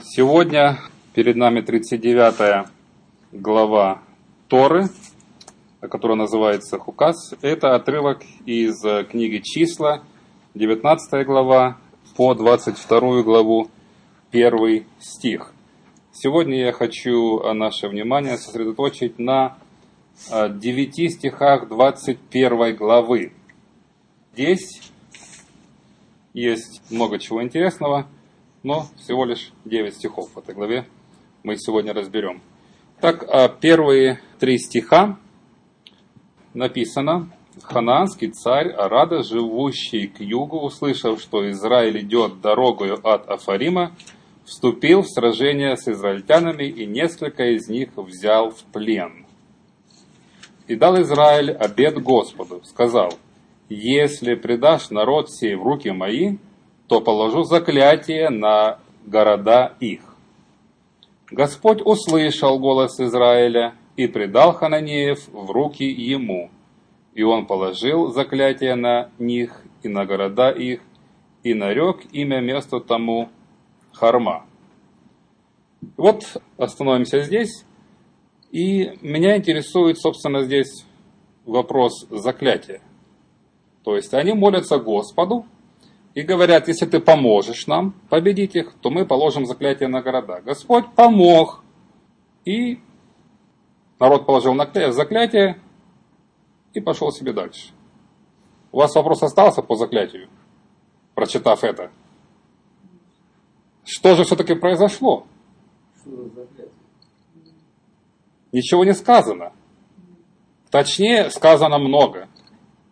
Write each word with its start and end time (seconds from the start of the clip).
Сегодня 0.00 0.78
перед 1.14 1.36
нами 1.36 1.60
39 1.60 2.66
глава 3.32 4.02
Торы, 4.48 4.88
которая 5.80 6.16
называется 6.16 6.78
Хукас. 6.78 7.34
Это 7.42 7.74
отрывок 7.74 8.22
из 8.46 8.80
книги 9.10 9.38
Числа, 9.38 10.02
19 10.54 11.26
глава 11.26 11.78
по 12.16 12.34
22 12.34 13.22
главу, 13.22 13.68
первый 14.30 14.86
стих. 14.98 15.52
Сегодня 16.12 16.64
я 16.64 16.72
хочу 16.72 17.40
наше 17.52 17.88
внимание 17.88 18.38
сосредоточить 18.38 19.18
на 19.18 19.58
9 20.30 21.12
стихах 21.12 21.68
21 21.68 22.76
главы. 22.76 23.32
Здесь 24.32 24.80
есть 26.32 26.82
много 26.90 27.18
чего 27.18 27.42
интересного– 27.42 28.06
но 28.62 28.86
всего 28.98 29.24
лишь 29.24 29.52
9 29.64 29.94
стихов 29.94 30.30
в 30.34 30.38
этой 30.38 30.54
главе 30.54 30.86
мы 31.42 31.56
сегодня 31.56 31.92
разберем. 31.92 32.40
Так, 33.00 33.24
а 33.28 33.48
первые 33.48 34.20
три 34.38 34.58
стиха 34.58 35.18
написано, 36.54 37.30
Ханаанский 37.62 38.30
царь 38.30 38.68
Арада, 38.70 39.22
живущий 39.22 40.06
к 40.06 40.20
югу, 40.20 40.60
услышав, 40.60 41.20
что 41.20 41.50
Израиль 41.50 42.00
идет 42.00 42.40
дорогою 42.40 43.00
от 43.02 43.28
Афарима, 43.28 43.94
вступил 44.44 45.02
в 45.02 45.08
сражение 45.08 45.76
с 45.76 45.88
израильтянами 45.88 46.64
и 46.64 46.86
несколько 46.86 47.50
из 47.50 47.68
них 47.68 47.90
взял 47.96 48.50
в 48.50 48.62
плен. 48.72 49.26
И 50.66 50.76
дал 50.76 51.00
Израиль 51.02 51.50
обед 51.50 52.02
Господу, 52.02 52.62
сказал, 52.64 53.14
если 53.68 54.34
предашь 54.34 54.90
народ 54.90 55.30
сей 55.30 55.54
в 55.54 55.62
руки 55.62 55.90
мои, 55.90 56.36
то 56.92 57.00
положу 57.00 57.44
заклятие 57.44 58.28
на 58.28 58.78
города 59.06 59.74
их. 59.80 60.02
Господь 61.30 61.80
услышал 61.82 62.58
голос 62.58 63.00
Израиля 63.00 63.74
и 63.96 64.06
предал 64.06 64.52
Хананеев 64.52 65.26
в 65.28 65.50
руки 65.50 65.84
ему, 65.84 66.50
и 67.14 67.22
он 67.22 67.46
положил 67.46 68.12
заклятие 68.12 68.74
на 68.74 69.08
них 69.18 69.64
и 69.82 69.88
на 69.88 70.04
города 70.04 70.50
их, 70.50 70.82
и 71.42 71.54
нарек 71.54 72.04
имя 72.12 72.42
месту 72.42 72.78
тому 72.78 73.30
Харма. 73.94 74.44
Вот 75.96 76.24
остановимся 76.58 77.20
здесь, 77.20 77.64
и 78.50 78.98
меня 79.00 79.38
интересует, 79.38 79.98
собственно, 79.98 80.42
здесь 80.42 80.84
вопрос 81.46 82.06
заклятия. 82.10 82.82
То 83.82 83.96
есть 83.96 84.12
они 84.12 84.34
молятся 84.34 84.76
Господу, 84.76 85.46
и 86.14 86.22
говорят, 86.22 86.68
если 86.68 86.86
ты 86.86 87.00
поможешь 87.00 87.66
нам 87.66 87.92
победить 88.10 88.54
их, 88.54 88.74
то 88.80 88.90
мы 88.90 89.06
положим 89.06 89.46
заклятие 89.46 89.88
на 89.88 90.02
города. 90.02 90.40
Господь 90.42 90.92
помог. 90.94 91.62
И 92.44 92.80
народ 93.98 94.26
положил 94.26 94.54
заклятие 94.92 95.60
и 96.74 96.80
пошел 96.80 97.12
себе 97.12 97.32
дальше. 97.32 97.72
У 98.72 98.78
вас 98.78 98.94
вопрос 98.94 99.22
остался 99.22 99.62
по 99.62 99.76
заклятию, 99.76 100.28
прочитав 101.14 101.62
это? 101.62 101.90
Что 103.84 104.14
же 104.14 104.24
все-таки 104.24 104.54
произошло? 104.54 105.26
Ничего 108.50 108.84
не 108.84 108.94
сказано. 108.94 109.52
Точнее, 110.70 111.30
сказано 111.30 111.78
много. 111.78 112.28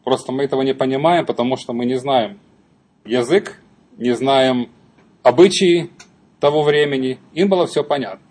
Просто 0.04 0.32
мы 0.32 0.44
этого 0.44 0.62
не 0.62 0.74
понимаем, 0.74 1.26
потому 1.26 1.56
что 1.56 1.72
мы 1.72 1.86
не 1.86 1.96
знаем, 1.96 2.38
язык, 3.04 3.60
не 3.96 4.12
знаем 4.12 4.70
обычаи 5.22 5.90
того 6.40 6.62
времени, 6.62 7.18
им 7.32 7.48
было 7.48 7.66
все 7.66 7.84
понятно. 7.84 8.26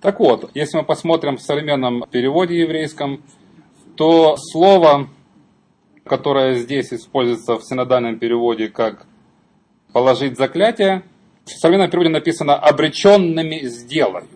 Так 0.00 0.18
вот, 0.18 0.50
если 0.54 0.78
мы 0.78 0.84
посмотрим 0.84 1.36
в 1.36 1.42
современном 1.42 2.04
переводе 2.10 2.58
еврейском, 2.60 3.22
то 3.96 4.36
слово, 4.36 5.08
которое 6.04 6.54
здесь 6.54 6.92
используется 6.92 7.56
в 7.56 7.64
синодальном 7.64 8.18
переводе 8.18 8.68
как 8.68 9.06
«положить 9.92 10.38
заклятие», 10.38 11.02
в 11.44 11.50
современном 11.50 11.90
переводе 11.90 12.10
написано 12.10 12.54
«обреченными 12.54 13.60
сделаю». 13.64 14.28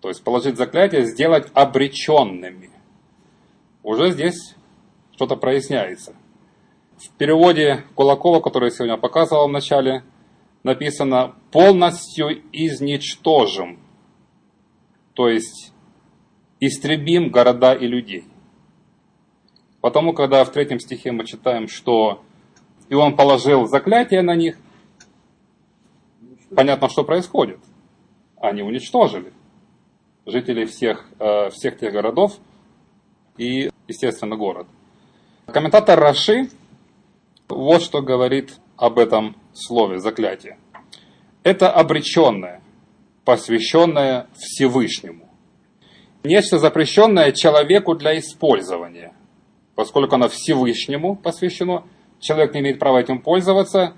То 0.00 0.08
есть 0.08 0.22
положить 0.22 0.56
заклятие, 0.56 1.04
сделать 1.04 1.48
обреченными. 1.54 2.70
Уже 3.82 4.12
здесь 4.12 4.54
что-то 5.12 5.36
проясняется. 5.36 6.14
В 6.98 7.12
переводе 7.16 7.84
Кулакова, 7.94 8.40
который 8.40 8.70
я 8.70 8.70
сегодня 8.70 8.96
показывал 8.96 9.46
в 9.48 9.52
начале, 9.52 10.02
написано 10.64 11.36
«полностью 11.52 12.42
изничтожим», 12.52 13.78
то 15.14 15.28
есть 15.28 15.72
истребим 16.58 17.30
города 17.30 17.72
и 17.72 17.86
людей. 17.86 18.24
Потому, 19.80 20.12
когда 20.12 20.44
в 20.44 20.50
третьем 20.50 20.80
стихе 20.80 21.12
мы 21.12 21.24
читаем, 21.24 21.68
что 21.68 22.24
«и 22.88 22.94
он 22.94 23.14
положил 23.14 23.66
заклятие 23.66 24.22
на 24.22 24.34
них», 24.34 24.58
понятно, 26.54 26.88
что 26.88 27.04
происходит. 27.04 27.60
Они 28.40 28.62
уничтожили 28.62 29.32
жителей 30.26 30.64
всех, 30.66 31.08
э, 31.20 31.50
всех 31.50 31.78
тех 31.78 31.92
городов 31.92 32.38
и, 33.36 33.70
естественно, 33.86 34.36
город. 34.36 34.66
Комментатор 35.46 35.98
Раши 35.98 36.50
вот 37.48 37.82
что 37.82 38.02
говорит 38.02 38.58
об 38.76 38.98
этом 38.98 39.36
слове 39.52 39.98
заклятие. 39.98 40.58
Это 41.42 41.70
обреченное, 41.70 42.62
посвященное 43.24 44.28
Всевышнему. 44.34 45.28
Нечто 46.24 46.58
запрещенное 46.58 47.32
человеку 47.32 47.94
для 47.94 48.18
использования. 48.18 49.14
Поскольку 49.74 50.16
оно 50.16 50.28
Всевышнему 50.28 51.16
посвящено, 51.16 51.84
человек 52.20 52.54
не 52.54 52.60
имеет 52.60 52.78
права 52.78 53.00
этим 53.00 53.20
пользоваться. 53.20 53.94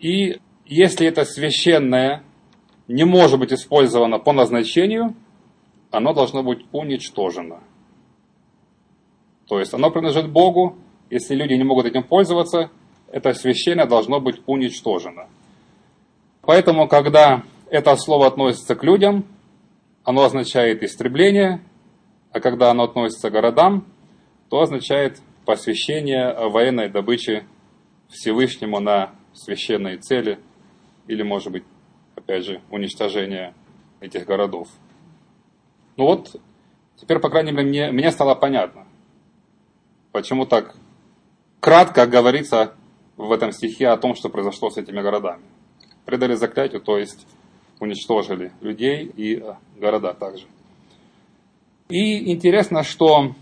И 0.00 0.40
если 0.66 1.06
это 1.06 1.24
священное 1.24 2.22
не 2.88 3.04
может 3.04 3.38
быть 3.38 3.52
использовано 3.52 4.18
по 4.18 4.32
назначению, 4.32 5.14
оно 5.90 6.14
должно 6.14 6.42
быть 6.42 6.64
уничтожено. 6.72 7.60
То 9.48 9.58
есть 9.58 9.74
оно 9.74 9.90
принадлежит 9.90 10.30
Богу, 10.30 10.78
если 11.12 11.34
люди 11.34 11.52
не 11.52 11.62
могут 11.62 11.84
этим 11.84 12.02
пользоваться, 12.02 12.70
это 13.08 13.34
священие 13.34 13.84
должно 13.84 14.18
быть 14.18 14.40
уничтожено. 14.46 15.28
Поэтому, 16.40 16.88
когда 16.88 17.42
это 17.68 17.94
слово 17.96 18.28
относится 18.28 18.74
к 18.74 18.82
людям, 18.82 19.26
оно 20.04 20.24
означает 20.24 20.82
истребление, 20.82 21.60
а 22.32 22.40
когда 22.40 22.70
оно 22.70 22.84
относится 22.84 23.28
к 23.28 23.32
городам, 23.34 23.84
то 24.48 24.62
означает 24.62 25.20
посвящение 25.44 26.32
военной 26.48 26.88
добычи 26.88 27.44
Всевышнему 28.08 28.80
на 28.80 29.10
священные 29.34 29.98
цели 29.98 30.38
или, 31.08 31.22
может 31.22 31.52
быть, 31.52 31.64
опять 32.16 32.46
же, 32.46 32.62
уничтожение 32.70 33.52
этих 34.00 34.24
городов. 34.24 34.68
Ну 35.98 36.06
вот, 36.06 36.40
теперь, 36.96 37.18
по 37.18 37.28
крайней 37.28 37.52
мере, 37.52 37.68
мне, 37.68 37.92
мне 37.92 38.10
стало 38.10 38.34
понятно, 38.34 38.86
почему 40.10 40.46
так 40.46 40.74
кратко 41.62 42.06
говорится 42.08 42.74
в 43.16 43.30
этом 43.30 43.52
стихе 43.52 43.88
о 43.88 43.96
том, 43.96 44.16
что 44.16 44.28
произошло 44.28 44.68
с 44.68 44.76
этими 44.76 45.00
городами. 45.00 45.44
Предали 46.04 46.34
заклятию, 46.34 46.80
то 46.80 46.98
есть 46.98 47.24
уничтожили 47.78 48.52
людей 48.60 49.04
и 49.04 49.36
э, 49.36 49.54
города 49.76 50.12
также. 50.12 50.44
И 51.88 52.32
интересно, 52.32 52.82
что 52.82 53.34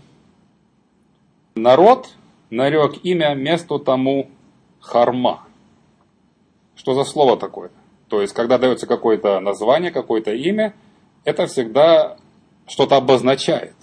народ 1.55 2.09
нарек 2.51 3.03
имя 3.03 3.33
месту 3.33 3.79
тому 3.79 4.29
Харма. 4.79 5.47
Что 6.75 6.93
за 6.93 7.03
слово 7.03 7.37
такое? 7.37 7.71
То 8.07 8.21
есть, 8.21 8.33
когда 8.33 8.59
дается 8.59 8.85
какое-то 8.85 9.39
название, 9.39 9.89
какое-то 9.89 10.31
имя, 10.31 10.75
это 11.23 11.47
всегда 11.47 12.17
что-то 12.67 12.97
обозначает. 12.97 13.75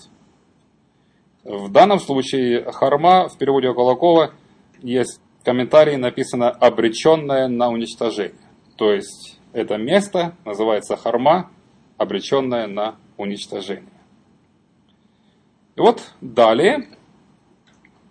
В 1.49 1.71
данном 1.71 1.99
случае 1.99 2.71
Харма 2.73 3.31
в 3.31 3.39
переводе 3.39 3.73
Кулакова 3.73 4.35
есть 4.83 5.19
комментарий, 5.43 5.97
написано 5.97 6.51
«обреченное 6.51 7.49
на 7.49 7.71
уничтожение». 7.71 8.37
То 8.77 8.93
есть 8.93 9.41
это 9.55 9.79
место 9.79 10.37
называется 10.45 10.99
Харма, 10.99 11.51
обреченное 11.97 12.67
на 12.67 12.97
уничтожение. 13.17 13.89
И 15.75 15.81
вот 15.81 16.13
далее, 16.21 16.87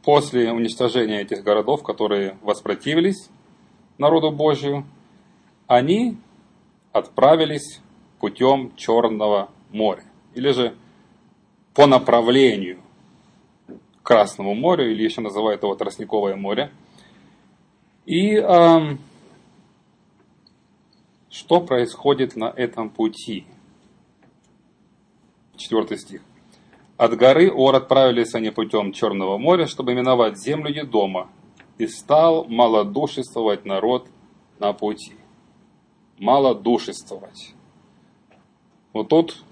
после 0.03 0.51
уничтожения 0.51 1.21
этих 1.21 1.43
городов, 1.43 1.83
которые 1.83 2.39
воспротивились 2.41 3.29
народу 3.99 4.31
Божию, 4.31 4.83
они 5.67 6.17
отправились 6.91 7.81
путем 8.19 8.75
Черного 8.75 9.51
моря. 9.69 10.05
Или 10.33 10.49
же 10.53 10.75
по 11.75 11.85
направлению 11.85 12.79
Красному 14.07 14.55
морю, 14.55 14.89
или 14.89 15.03
еще 15.03 15.19
называют 15.19 15.63
его 15.63 15.75
Тростниковое 15.75 16.37
море. 16.37 16.71
И 18.05 18.37
э, 18.37 18.97
что 21.29 21.59
происходит 21.59 22.37
на 22.37 22.45
этом 22.45 22.89
пути. 22.89 23.45
Четвертый 25.57 25.97
стих. 25.97 26.21
От 26.95 27.17
горы 27.17 27.51
Ор 27.51 27.75
отправились 27.75 28.33
они 28.33 28.49
путем 28.49 28.93
Черного 28.93 29.37
моря, 29.37 29.65
чтобы 29.65 29.93
миновать 29.93 30.39
землю 30.39 30.73
Едома, 30.73 31.29
и 31.77 31.85
стал 31.85 32.45
малодушествовать 32.45 33.65
народ 33.65 34.07
на 34.57 34.71
пути. 34.71 35.15
Малодушествовать. 36.17 37.53
Вот 38.93 39.09
тут, 39.09 39.43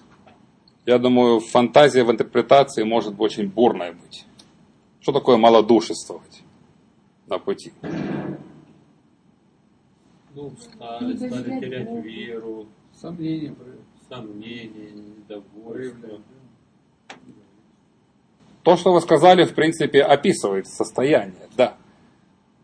я 0.85 0.97
думаю, 0.97 1.41
фантазия 1.41 2.05
в 2.05 2.11
интерпретации 2.11 2.83
может 2.83 3.15
очень 3.19 3.49
бурная 3.49 3.91
быть. 3.91 4.25
Что 5.05 5.11
такое 5.11 5.37
малодушествовать 5.37 6.41
на 7.27 7.37
пути? 7.37 7.71
Ну, 10.33 10.51
стали, 10.57 11.15
стали 11.15 11.59
терять 11.59 12.03
веру, 12.03 12.65
Сомнения 12.91 13.53
сомнения, 14.09 14.93
недовольство. 14.93 16.21
То, 18.63 18.77
что 18.77 18.93
вы 18.93 19.01
сказали, 19.01 19.43
в 19.43 19.53
принципе, 19.53 20.01
описывает 20.01 20.65
состояние, 20.65 21.49
да. 21.55 21.77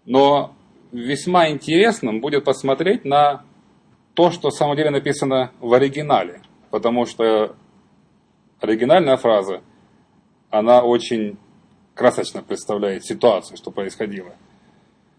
Но 0.08 0.56
весьма 0.92 1.52
интересным 1.52 2.22
будет 2.22 2.44
посмотреть 2.44 3.06
на 3.06 3.46
то, 4.16 4.32
что 4.32 4.50
в 4.50 4.56
самом 4.56 4.78
деле 4.78 4.90
написано 4.90 5.52
в 5.60 5.72
оригинале. 5.74 6.42
Потому 6.72 7.06
что 7.06 7.56
оригинальная 8.60 9.18
фраза, 9.18 9.62
она 10.50 10.82
очень 10.82 11.38
красочно 11.94 12.42
представляет 12.42 13.06
ситуацию, 13.06 13.58
что 13.58 13.72
происходило. 13.72 14.36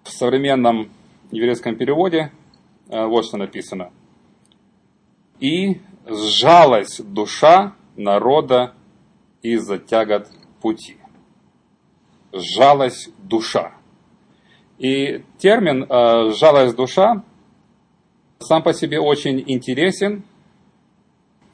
В 0.05 0.11
современном 0.11 0.91
еврейском 1.31 1.77
переводе 1.77 2.33
э, 2.89 3.05
вот 3.07 3.25
что 3.25 3.37
написано. 3.37 3.91
«И 5.41 5.81
сжалась 6.07 7.01
душа 7.01 7.75
народа 7.97 8.75
из-за 9.43 9.79
тягот 9.79 10.29
пути». 10.61 10.97
Сжалась 12.33 13.11
душа. 13.19 13.73
И 14.79 15.25
термин 15.39 15.85
э, 15.85 16.31
«сжалась 16.31 16.75
душа» 16.75 17.25
сам 18.43 18.63
по 18.63 18.75
себе 18.75 18.99
очень 18.99 19.43
интересен, 19.47 20.25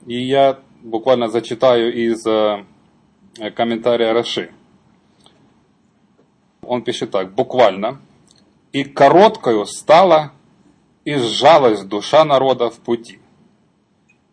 и 0.07 0.19
я 0.19 0.61
буквально 0.83 1.29
зачитаю 1.29 1.93
из 1.93 2.27
э, 2.27 2.65
комментария 3.55 4.13
Раши. 4.13 4.51
Он 6.69 6.83
пишет 6.83 7.11
так, 7.11 7.35
буквально. 7.35 8.01
«И 8.73 8.85
короткою 8.85 9.65
стала, 9.65 10.33
и 11.07 11.15
сжалась 11.15 11.83
душа 11.83 12.27
народа 12.27 12.69
в 12.69 12.79
пути, 12.81 13.19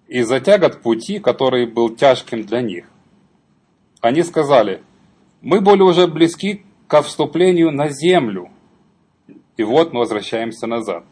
и 0.09 0.23
затягот 0.23 0.81
пути, 0.81 1.19
который 1.19 1.65
был 1.65 1.95
тяжким 1.95 2.45
для 2.45 2.61
них. 2.61 2.91
Они 4.01 4.23
сказали, 4.23 4.83
мы 5.41 5.61
были 5.61 5.81
уже 5.81 6.07
близки 6.07 6.65
ко 6.87 7.01
вступлению 7.01 7.71
на 7.71 7.87
землю, 7.87 8.49
и 9.55 9.63
вот 9.63 9.93
мы 9.93 10.01
возвращаемся 10.01 10.67
назад. 10.67 11.05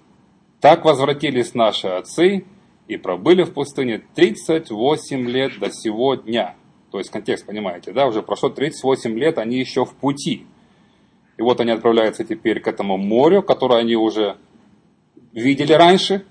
Так 0.59 0.83
возвратились 0.83 1.53
наши 1.53 1.87
отцы 1.87 2.43
и 2.89 2.97
пробыли 2.97 3.43
в 3.43 3.53
пустыне 3.53 4.03
38 4.15 5.29
лет 5.29 5.57
до 5.59 5.71
сего 5.71 6.15
дня. 6.15 6.57
То 6.91 6.97
есть 6.97 7.09
контекст, 7.09 7.45
понимаете, 7.45 7.93
да, 7.93 8.07
уже 8.07 8.21
прошло 8.21 8.49
38 8.49 9.17
лет, 9.17 9.37
они 9.37 9.59
еще 9.59 9.85
в 9.85 9.95
пути. 9.95 10.45
И 11.37 11.41
вот 11.41 11.59
они 11.59 11.71
отправляются 11.71 12.23
теперь 12.23 12.59
к 12.59 12.67
этому 12.67 12.97
морю, 12.97 13.41
которое 13.41 13.79
они 13.79 13.95
уже 13.95 14.37
видели 15.31 15.73
раньше, 15.73 16.25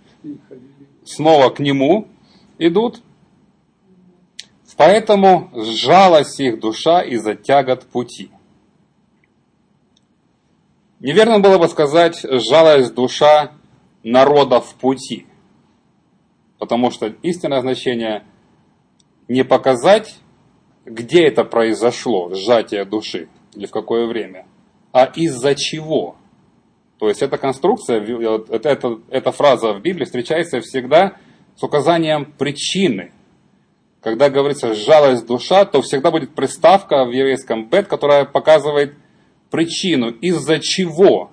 снова 1.05 1.51
к 1.51 1.59
нему 1.59 2.09
идут. 2.59 3.01
Поэтому 4.77 5.51
сжалась 5.55 6.41
их 6.41 6.59
душа 6.59 7.03
из-за 7.03 7.35
тягот 7.35 7.85
пути. 7.87 8.31
Неверно 10.99 11.41
было 11.41 11.59
бы 11.59 11.69
сказать, 11.69 12.21
сжалась 12.23 12.91
душа 12.91 13.53
народа 14.03 14.61
в 14.61 14.75
пути. 14.75 15.27
Потому 16.59 16.91
что 16.91 17.07
истинное 17.23 17.61
значение 17.61 18.25
не 19.29 19.45
показать, 19.45 20.17
где 20.85 21.27
это 21.27 21.45
произошло, 21.45 22.35
сжатие 22.35 22.85
души, 22.85 23.29
или 23.55 23.67
в 23.67 23.71
какое 23.71 24.07
время, 24.07 24.47
а 24.93 25.05
из-за 25.05 25.55
чего. 25.55 26.17
То 26.99 27.09
есть 27.09 27.23
эта 27.23 27.39
конструкция, 27.39 28.01
вот 28.29 28.51
эта, 28.51 28.99
эта, 29.11 29.33
фраза 29.33 29.73
в 29.73 29.83
Библии 29.83 30.05
встречается 30.05 30.61
всегда 30.61 31.17
с 31.57 31.63
указанием 31.63 32.27
причины. 32.27 33.13
Когда 34.01 34.31
говорится 34.31 34.75
«сжалась 34.75 35.23
душа», 35.23 35.65
то 35.65 35.81
всегда 35.83 36.11
будет 36.11 36.35
приставка 36.35 37.05
в 37.05 37.11
еврейском 37.11 37.69
«бет», 37.69 37.89
которая 37.89 38.25
показывает 38.25 38.95
причину, 39.51 40.11
из-за 40.11 40.61
чего 40.61 41.31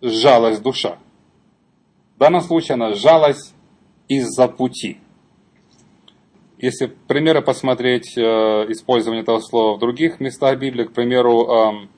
сжалась 0.00 0.58
душа. 0.58 0.98
В 2.16 2.18
данном 2.18 2.40
случае 2.40 2.74
она 2.74 2.94
сжалась 2.94 3.52
из-за 4.08 4.48
пути. 4.48 4.98
Если 6.58 6.86
примеры 6.86 7.42
посмотреть 7.42 8.16
э, 8.16 8.20
использование 8.70 9.22
этого 9.22 9.40
слова 9.40 9.76
в 9.76 9.78
других 9.78 10.20
местах 10.20 10.58
Библии, 10.58 10.84
к 10.84 10.92
примеру, 10.92 11.46
эм, 11.46 11.90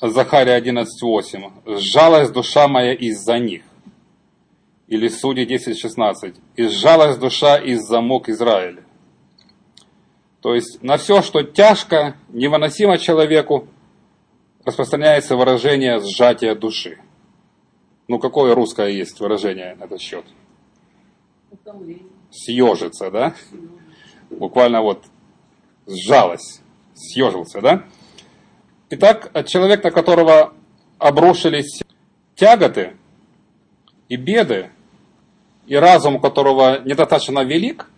Захария 0.00 0.58
11.8. 0.58 1.78
«Сжалась 1.78 2.30
душа 2.30 2.68
моя 2.68 2.94
из-за 2.94 3.38
них». 3.38 3.62
Или 4.88 5.08
Судьи 5.08 5.44
10.16. 5.44 6.36
«И 6.56 6.68
сжалась 6.68 7.18
душа 7.18 7.56
из-за 7.58 8.00
мук 8.00 8.28
Израиля». 8.28 8.82
То 10.40 10.54
есть 10.54 10.82
на 10.82 10.96
все, 10.96 11.20
что 11.20 11.42
тяжко, 11.42 12.16
невыносимо 12.30 12.96
человеку, 12.96 13.68
распространяется 14.64 15.36
выражение 15.36 16.00
«сжатие 16.00 16.54
души». 16.54 16.98
Ну, 18.08 18.18
какое 18.18 18.54
русское 18.54 18.88
есть 18.88 19.20
выражение 19.20 19.76
на 19.76 19.84
этот 19.84 20.00
счет? 20.00 20.24
Съежиться, 22.30 23.10
да? 23.10 23.34
Буквально 24.30 24.80
вот 24.80 25.04
сжалась, 25.86 26.60
съежился, 26.94 27.60
да? 27.60 27.84
Итак, 28.92 29.30
человек, 29.46 29.84
на 29.84 29.92
которого 29.92 30.52
обрушились 30.98 31.80
тяготы 32.34 32.96
и 34.08 34.16
беды, 34.16 34.70
и 35.66 35.76
разум 35.76 36.20
которого 36.20 36.80
недостаточно 36.84 37.44
велик, 37.44 37.88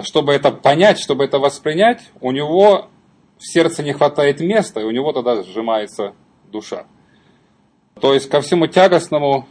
чтобы 0.00 0.32
это 0.32 0.52
понять, 0.52 0.98
чтобы 0.98 1.24
это 1.24 1.38
воспринять, 1.38 2.00
у 2.22 2.30
него 2.30 2.88
в 3.36 3.46
сердце 3.46 3.82
не 3.82 3.92
хватает 3.92 4.40
места, 4.40 4.80
и 4.80 4.84
у 4.84 4.90
него 4.90 5.12
тогда 5.12 5.42
сжимается 5.42 6.14
душа. 6.50 6.86
То 8.00 8.14
есть 8.14 8.30
ко 8.30 8.40
всему 8.40 8.66
тягостному, 8.66 9.46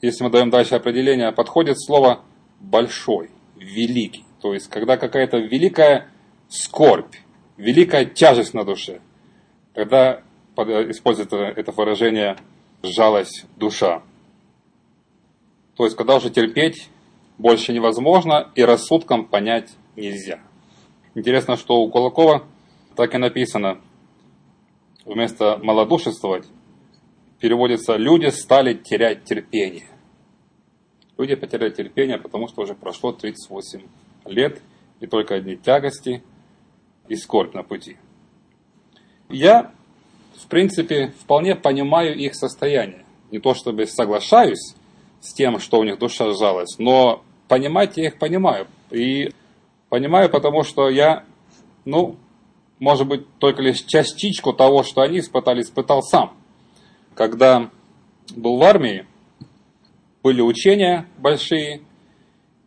если 0.00 0.24
мы 0.24 0.30
даем 0.30 0.48
дальше 0.48 0.74
определение, 0.74 1.32
подходит 1.32 1.76
слово 1.78 2.22
большой, 2.60 3.28
великий. 3.56 4.24
То 4.40 4.54
есть 4.54 4.70
когда 4.70 4.96
какая-то 4.96 5.36
великая 5.36 6.08
скорбь, 6.48 7.14
великая 7.58 8.06
тяжесть 8.06 8.54
на 8.54 8.64
душе, 8.64 9.02
тогда 9.74 10.22
используется 10.56 11.36
это 11.36 11.72
выражение 11.72 12.36
«сжалась 12.82 13.46
душа». 13.56 14.02
То 15.76 15.84
есть 15.84 15.96
когда 15.96 16.16
уже 16.16 16.30
терпеть 16.30 16.90
больше 17.38 17.72
невозможно 17.72 18.50
и 18.54 18.62
рассудком 18.62 19.24
понять 19.24 19.70
нельзя. 19.96 20.40
Интересно, 21.14 21.56
что 21.56 21.80
у 21.80 21.90
Кулакова 21.90 22.44
так 22.96 23.14
и 23.14 23.18
написано, 23.18 23.80
вместо 25.06 25.58
малодушествовать 25.62 26.46
переводится 27.40 27.96
«люди 27.96 28.26
стали 28.26 28.74
терять 28.74 29.24
терпение». 29.24 29.88
Люди 31.16 31.34
потеряли 31.34 31.70
терпение, 31.70 32.18
потому 32.18 32.48
что 32.48 32.62
уже 32.62 32.74
прошло 32.74 33.12
38 33.12 33.82
лет, 34.26 34.60
и 35.00 35.06
только 35.06 35.34
одни 35.34 35.56
тягости 35.56 36.22
и 37.08 37.14
скорбь 37.14 37.54
на 37.54 37.62
пути. 37.62 37.96
Я, 39.30 39.72
в 40.36 40.46
принципе, 40.48 41.12
вполне 41.20 41.54
понимаю 41.54 42.16
их 42.16 42.34
состояние. 42.34 43.04
Не 43.30 43.38
то 43.38 43.54
чтобы 43.54 43.86
соглашаюсь 43.86 44.74
с 45.20 45.32
тем, 45.32 45.58
что 45.60 45.78
у 45.78 45.84
них 45.84 45.98
душа 45.98 46.32
сжалась, 46.32 46.78
но 46.78 47.22
понимать 47.48 47.96
я 47.96 48.06
их 48.06 48.18
понимаю. 48.18 48.66
И 48.90 49.32
понимаю, 49.88 50.30
потому 50.30 50.62
что 50.62 50.88
я, 50.88 51.24
ну, 51.84 52.16
может 52.78 53.06
быть, 53.06 53.26
только 53.38 53.62
лишь 53.62 53.82
частичку 53.82 54.52
того, 54.52 54.82
что 54.82 55.02
они 55.02 55.20
испытали, 55.20 55.60
испытал 55.60 56.02
сам. 56.02 56.34
Когда 57.14 57.70
был 58.34 58.56
в 58.56 58.62
армии, 58.62 59.06
были 60.22 60.40
учения 60.40 61.06
большие, 61.18 61.82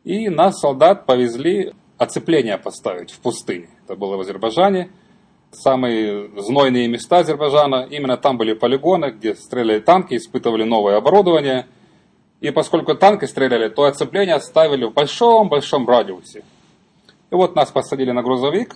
и 0.04 0.30
нас, 0.30 0.60
солдат, 0.60 1.06
повезли 1.06 1.74
оцепление 1.98 2.58
поставить 2.58 3.12
в 3.12 3.20
пустыне. 3.20 3.70
Это 3.86 3.96
было 3.96 4.18
в 4.18 4.22
Азербайджане. 4.22 4.92
Самые 5.54 6.30
знойные 6.42 6.88
места 6.88 7.20
Азербайджана. 7.20 7.88
Именно 7.90 8.18
там 8.18 8.38
были 8.38 8.54
полигоны, 8.54 9.12
где 9.12 9.36
стреляли 9.36 9.80
танки, 9.80 10.16
испытывали 10.16 10.64
новое 10.64 10.98
оборудование. 10.98 11.68
И 12.42 12.52
поскольку 12.52 12.96
танки 12.96 13.26
стреляли, 13.26 13.70
то 13.70 13.84
оцепление 13.84 14.40
ставили 14.40 14.86
в 14.86 14.94
большом-большом 14.94 15.88
радиусе. 15.88 16.44
И 17.32 17.36
вот 17.36 17.56
нас 17.56 17.72
посадили 17.72 18.12
на 18.12 18.22
грузовик, 18.22 18.76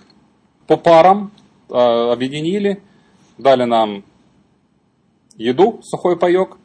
по 0.66 0.76
парам 0.76 1.32
э, 1.68 1.74
объединили, 1.74 2.82
дали 3.36 3.64
нам 3.64 4.04
еду, 5.36 5.80
сухой 5.82 6.18
паек, 6.18 6.56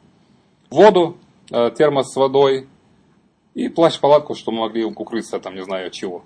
воду, 0.69 1.17
э, 1.51 1.71
термос 1.77 2.11
с 2.11 2.15
водой 2.15 2.67
и 3.53 3.69
плащ-палатку, 3.69 4.35
что 4.35 4.51
мы 4.51 4.61
могли 4.61 4.83
укрыться 4.83 5.39
там, 5.39 5.55
не 5.55 5.63
знаю 5.63 5.91
чего. 5.91 6.23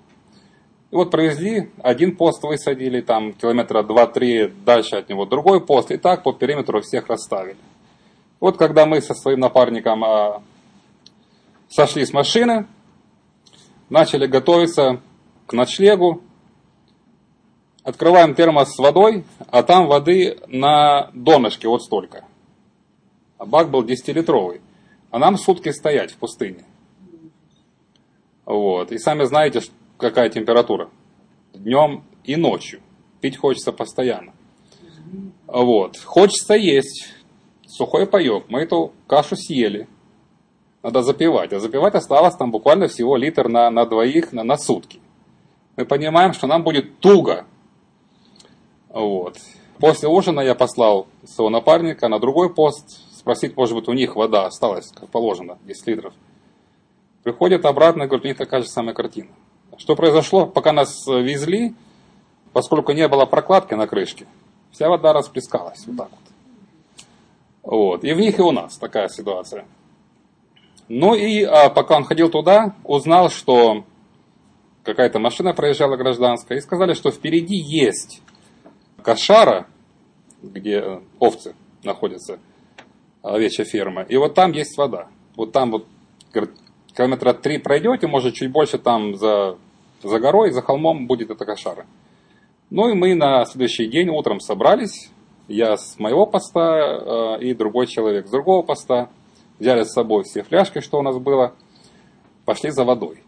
И 0.90 0.96
вот 0.96 1.10
провезли, 1.10 1.70
один 1.82 2.16
пост 2.16 2.42
высадили, 2.42 3.02
там 3.02 3.34
километра 3.34 3.82
2-3 3.82 4.64
дальше 4.64 4.96
от 4.96 5.08
него 5.10 5.26
другой 5.26 5.64
пост, 5.64 5.90
и 5.90 5.98
так 5.98 6.22
по 6.22 6.32
периметру 6.32 6.80
всех 6.80 7.08
расставили. 7.08 7.58
Вот 8.40 8.56
когда 8.56 8.86
мы 8.86 9.02
со 9.02 9.14
своим 9.14 9.40
напарником 9.40 10.02
а, 10.04 10.42
сошли 11.68 12.06
с 12.06 12.12
машины, 12.12 12.66
начали 13.90 14.26
готовиться 14.26 15.02
к 15.46 15.52
ночлегу, 15.52 16.22
открываем 17.82 18.34
термос 18.34 18.74
с 18.74 18.78
водой, 18.78 19.24
а 19.50 19.62
там 19.62 19.88
воды 19.88 20.38
на 20.46 21.10
донышке 21.12 21.68
вот 21.68 21.82
столько. 21.82 22.24
А 23.36 23.44
бак 23.44 23.70
был 23.70 23.84
10-литровый. 23.84 24.60
А 25.10 25.18
нам 25.18 25.36
сутки 25.38 25.70
стоять 25.70 26.12
в 26.12 26.16
пустыне. 26.16 26.64
Вот. 28.44 28.92
И 28.92 28.98
сами 28.98 29.24
знаете, 29.24 29.62
какая 29.98 30.30
температура. 30.30 30.88
Днем 31.52 32.04
и 32.24 32.36
ночью. 32.36 32.80
Пить 33.20 33.36
хочется 33.36 33.72
постоянно. 33.72 34.32
Вот. 35.46 35.98
Хочется 35.98 36.54
есть. 36.54 37.08
Сухой 37.66 38.06
паек. 38.06 38.44
Мы 38.48 38.60
эту 38.60 38.92
кашу 39.06 39.36
съели. 39.36 39.88
Надо 40.82 41.02
запивать. 41.02 41.52
А 41.52 41.60
запивать 41.60 41.94
осталось 41.94 42.36
там 42.36 42.50
буквально 42.50 42.88
всего 42.88 43.16
литр 43.16 43.48
на, 43.48 43.70
на 43.70 43.84
двоих 43.84 44.32
на, 44.32 44.44
на 44.44 44.56
сутки. 44.56 45.00
Мы 45.76 45.84
понимаем, 45.84 46.32
что 46.32 46.46
нам 46.46 46.62
будет 46.62 46.98
туго. 47.00 47.46
Вот. 48.88 49.36
После 49.78 50.08
ужина 50.08 50.40
я 50.40 50.54
послал 50.54 51.06
своего 51.24 51.50
напарника 51.50 52.08
на 52.08 52.18
другой 52.18 52.52
пост, 52.52 52.84
спросить, 53.16 53.56
может 53.56 53.76
быть, 53.76 53.88
у 53.88 53.92
них 53.92 54.16
вода 54.16 54.46
осталась, 54.46 54.90
как 54.90 55.08
положено, 55.08 55.58
10 55.64 55.86
литров. 55.86 56.14
Приходит 57.22 57.64
обратно, 57.64 58.06
говорит, 58.06 58.24
у 58.24 58.28
них 58.28 58.36
такая 58.36 58.62
же 58.62 58.68
самая 58.68 58.94
картина. 58.94 59.28
Что 59.78 59.96
произошло, 59.96 60.46
пока 60.46 60.72
нас 60.72 61.06
везли, 61.06 61.74
поскольку 62.52 62.92
не 62.92 63.08
было 63.08 63.24
прокладки 63.24 63.74
на 63.74 63.86
крышке, 63.86 64.26
вся 64.70 64.88
вода 64.88 65.12
расплескалась 65.12 65.86
вот 65.86 65.96
так 65.96 66.10
вот. 66.10 66.20
Вот. 67.62 68.04
И 68.04 68.12
в 68.12 68.18
них 68.18 68.38
и 68.38 68.42
у 68.42 68.50
нас 68.50 68.76
такая 68.78 69.08
ситуация. 69.08 69.64
Ну 70.88 71.14
и 71.14 71.42
а, 71.42 71.68
пока 71.68 71.96
он 71.96 72.04
ходил 72.04 72.30
туда, 72.30 72.74
узнал, 72.84 73.30
что 73.30 73.84
какая-то 74.84 75.18
машина 75.18 75.52
проезжала 75.52 75.96
гражданская, 75.96 76.58
и 76.58 76.62
сказали, 76.62 76.94
что 76.94 77.10
впереди 77.10 77.56
есть 77.56 78.22
кошара, 79.02 79.66
где 80.42 81.02
овцы 81.18 81.54
находятся, 81.84 82.38
овечья 83.22 83.64
ферма, 83.64 84.02
и 84.02 84.16
вот 84.16 84.34
там 84.34 84.52
есть 84.52 84.78
вода. 84.78 85.08
Вот 85.36 85.52
там 85.52 85.72
вот 85.72 85.86
километра 86.96 87.34
три 87.34 87.58
пройдете, 87.58 88.06
может 88.06 88.34
чуть 88.34 88.50
больше 88.50 88.78
там 88.78 89.14
за 89.14 89.58
за 90.02 90.18
горой, 90.18 90.50
за 90.52 90.62
холмом 90.62 91.06
будет 91.06 91.30
эта 91.30 91.44
кошара. 91.44 91.86
Ну 92.70 92.88
и 92.88 92.94
мы 92.94 93.14
на 93.14 93.44
следующий 93.46 93.86
день 93.86 94.08
утром 94.10 94.40
собрались, 94.40 95.10
я 95.48 95.76
с 95.76 95.98
моего 95.98 96.26
поста 96.26 97.36
э, 97.38 97.42
и 97.42 97.54
другой 97.54 97.86
человек 97.86 98.26
с 98.26 98.30
другого 98.30 98.62
поста, 98.62 99.08
взяли 99.58 99.84
с 99.84 99.92
собой 99.92 100.24
все 100.24 100.42
фляжки, 100.42 100.80
что 100.80 100.98
у 100.98 101.02
нас 101.02 101.16
было, 101.18 101.54
пошли 102.44 102.70
за 102.70 102.84
водой. 102.84 103.22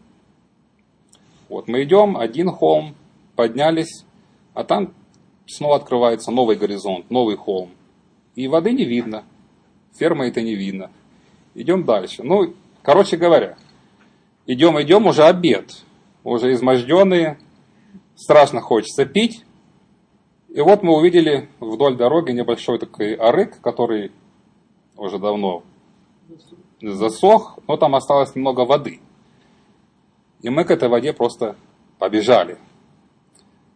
Вот 1.48 1.66
мы 1.66 1.82
идем, 1.82 2.16
один 2.16 2.50
холм, 2.50 2.94
поднялись, 3.34 4.04
а 4.54 4.64
там 4.64 4.92
снова 5.46 5.76
открывается 5.76 6.30
новый 6.30 6.56
горизонт, 6.56 7.10
новый 7.10 7.36
холм. 7.36 7.70
И 8.34 8.46
воды 8.46 8.72
не 8.72 8.84
видно, 8.84 9.24
фермы 9.98 10.28
это 10.28 10.42
не 10.42 10.54
видно. 10.54 10.90
Идем 11.54 11.84
дальше. 11.84 12.22
Ну, 12.22 12.54
короче 12.82 13.16
говоря, 13.16 13.56
идем, 14.46 14.80
идем, 14.80 15.06
уже 15.06 15.24
обед 15.24 15.82
уже 16.24 16.52
изможденные, 16.52 17.38
страшно 18.14 18.60
хочется 18.60 19.04
пить. 19.04 19.44
И 20.48 20.60
вот 20.60 20.82
мы 20.82 20.96
увидели 20.96 21.48
вдоль 21.60 21.96
дороги 21.96 22.32
небольшой 22.32 22.78
такой 22.78 23.14
арык, 23.14 23.60
который 23.60 24.12
уже 24.96 25.18
давно 25.18 25.62
засох, 26.82 27.58
но 27.66 27.76
там 27.76 27.94
осталось 27.94 28.34
немного 28.34 28.60
воды. 28.64 29.00
И 30.42 30.48
мы 30.48 30.64
к 30.64 30.70
этой 30.70 30.88
воде 30.88 31.12
просто 31.12 31.56
побежали 31.98 32.58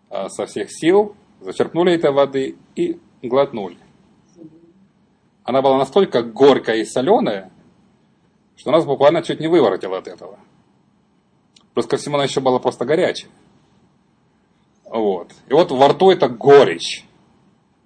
а, 0.08 0.28
со 0.28 0.46
всех 0.46 0.68
сил, 0.70 1.14
зачерпнули 1.40 1.94
этой 1.94 2.10
воды 2.10 2.56
и 2.74 2.98
глотнули. 3.22 3.76
Она 5.42 5.60
была 5.60 5.76
настолько 5.76 6.22
горькая 6.22 6.76
и 6.76 6.84
соленая, 6.84 7.52
что 8.56 8.70
нас 8.70 8.86
буквально 8.86 9.22
чуть 9.22 9.40
не 9.40 9.48
выворотило 9.48 9.98
от 9.98 10.08
этого. 10.08 10.38
Плюс 11.74 11.86
ко 11.86 11.96
всему 11.96 12.16
она 12.16 12.24
еще 12.24 12.40
была 12.40 12.58
просто 12.58 12.84
горячая. 12.84 13.30
Вот. 14.84 15.32
И 15.48 15.52
вот 15.52 15.72
во 15.72 15.88
рту 15.88 16.10
это 16.10 16.28
горечь. 16.28 17.04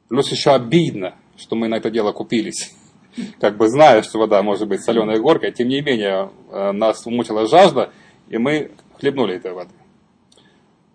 Плюс 0.09 0.31
еще 0.31 0.51
обидно, 0.51 1.15
что 1.37 1.57
мы 1.57 1.69
на 1.69 1.77
это 1.77 1.91
дело 1.91 2.13
купились. 2.13 2.75
Как 3.41 3.57
бы 3.57 3.69
зная, 3.69 4.03
что 4.03 4.19
вода 4.19 4.43
может 4.43 4.69
быть 4.69 4.83
соленая 4.83 5.17
и 5.17 5.21
горькая, 5.21 5.53
тем 5.53 5.69
не 5.69 5.81
менее 5.81 6.31
э, 6.51 6.73
нас 6.73 7.07
умучила 7.07 7.47
жажда, 7.47 7.93
и 8.29 8.37
мы 8.39 8.73
хлебнули 8.99 9.37
этой 9.37 9.53
воды. 9.53 9.73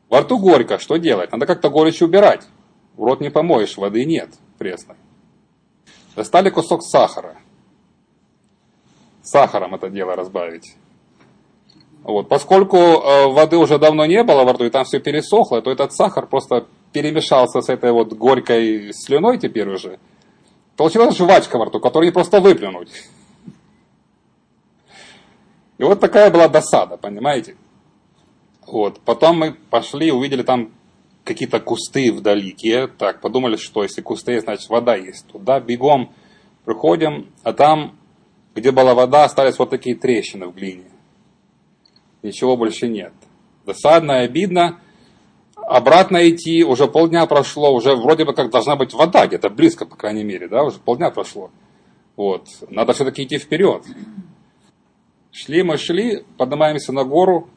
Во 0.09 0.21
рту 0.21 0.38
горько, 0.38 0.77
что 0.77 0.97
делать? 0.97 1.31
Надо 1.31 1.47
как-то 1.47 1.69
горечь 1.71 2.03
убирать. 2.03 2.45
В 2.95 3.03
рот 3.03 3.19
не 3.19 3.31
помоешь, 3.31 3.77
воды 3.77 4.05
нет 4.05 4.29
пресной. 4.59 4.97
Достали 6.15 6.51
кусок 6.51 6.83
сахара. 6.83 7.38
Сахаром 9.23 9.73
это 9.73 9.89
дело 9.89 10.15
разбавить. 10.15 10.75
Вот. 12.03 12.27
Поскольку 12.27 12.77
э, 12.77 13.27
воды 13.27 13.57
уже 13.57 13.79
давно 13.79 14.05
не 14.05 14.24
было 14.24 14.43
во 14.43 14.53
рту, 14.53 14.65
и 14.65 14.69
там 14.69 14.83
все 14.83 15.00
пересохло, 15.00 15.62
то 15.62 15.72
этот 15.72 15.93
сахар 15.93 16.27
просто 16.27 16.67
перемешался 16.91 17.62
с 17.62 17.69
этой 17.69 17.93
вот 17.93 18.13
горькой 18.13 18.93
слюной 18.93 19.38
теперь 19.38 19.69
уже. 19.69 20.00
Получилась 20.75 21.15
жвачка 21.15 21.57
во 21.57 21.65
рту, 21.65 21.79
которую 21.79 22.10
не 22.10 22.13
просто 22.13 22.41
выплюнуть. 22.41 22.89
И 25.77 25.83
вот 25.83 26.01
такая 26.01 26.29
была 26.29 26.50
досада, 26.50 26.98
понимаете? 26.98 27.55
Вот. 28.67 29.00
Потом 29.00 29.39
мы 29.39 29.53
пошли, 29.53 30.12
увидели 30.12 30.43
там 30.43 30.74
какие-то 31.24 31.62
кусты 31.62 32.12
вдалеке. 32.12 32.88
Так, 32.88 33.22
подумали, 33.22 33.55
что 33.55 33.83
если 33.83 34.01
кусты 34.01 34.33
есть, 34.33 34.43
значит 34.43 34.69
вода 34.69 34.95
есть. 34.95 35.25
Туда 35.27 35.62
бегом 35.62 36.12
приходим, 36.65 37.31
а 37.43 37.53
там, 37.53 37.98
где 38.55 38.72
была 38.72 38.93
вода, 38.93 39.24
остались 39.24 39.57
вот 39.57 39.69
такие 39.69 39.95
трещины 39.95 40.48
в 40.48 40.55
глине 40.55 40.83
ничего 42.24 42.58
больше 42.58 42.88
нет. 42.88 43.13
Досадно, 43.65 44.20
обидно. 44.20 44.80
Обратно 45.56 46.30
идти, 46.30 46.63
уже 46.63 46.88
полдня 46.88 47.25
прошло, 47.25 47.74
уже 47.74 47.96
вроде 47.96 48.25
бы 48.25 48.34
как 48.34 48.50
должна 48.50 48.75
быть 48.75 48.94
вода, 48.94 49.27
где-то 49.27 49.50
близко, 49.50 49.86
по 49.86 49.96
крайней 49.96 50.24
мере, 50.24 50.48
да, 50.48 50.63
уже 50.63 50.80
полдня 50.80 51.10
прошло. 51.10 51.51
Вот, 52.18 52.48
надо 52.70 52.94
все-таки 52.94 53.24
идти 53.24 53.38
вперед. 53.38 53.84
Шли 55.32 55.63
мы, 55.63 55.77
шли, 55.77 56.25
поднимаемся 56.38 56.92
на 56.92 57.06
гору, 57.06 57.50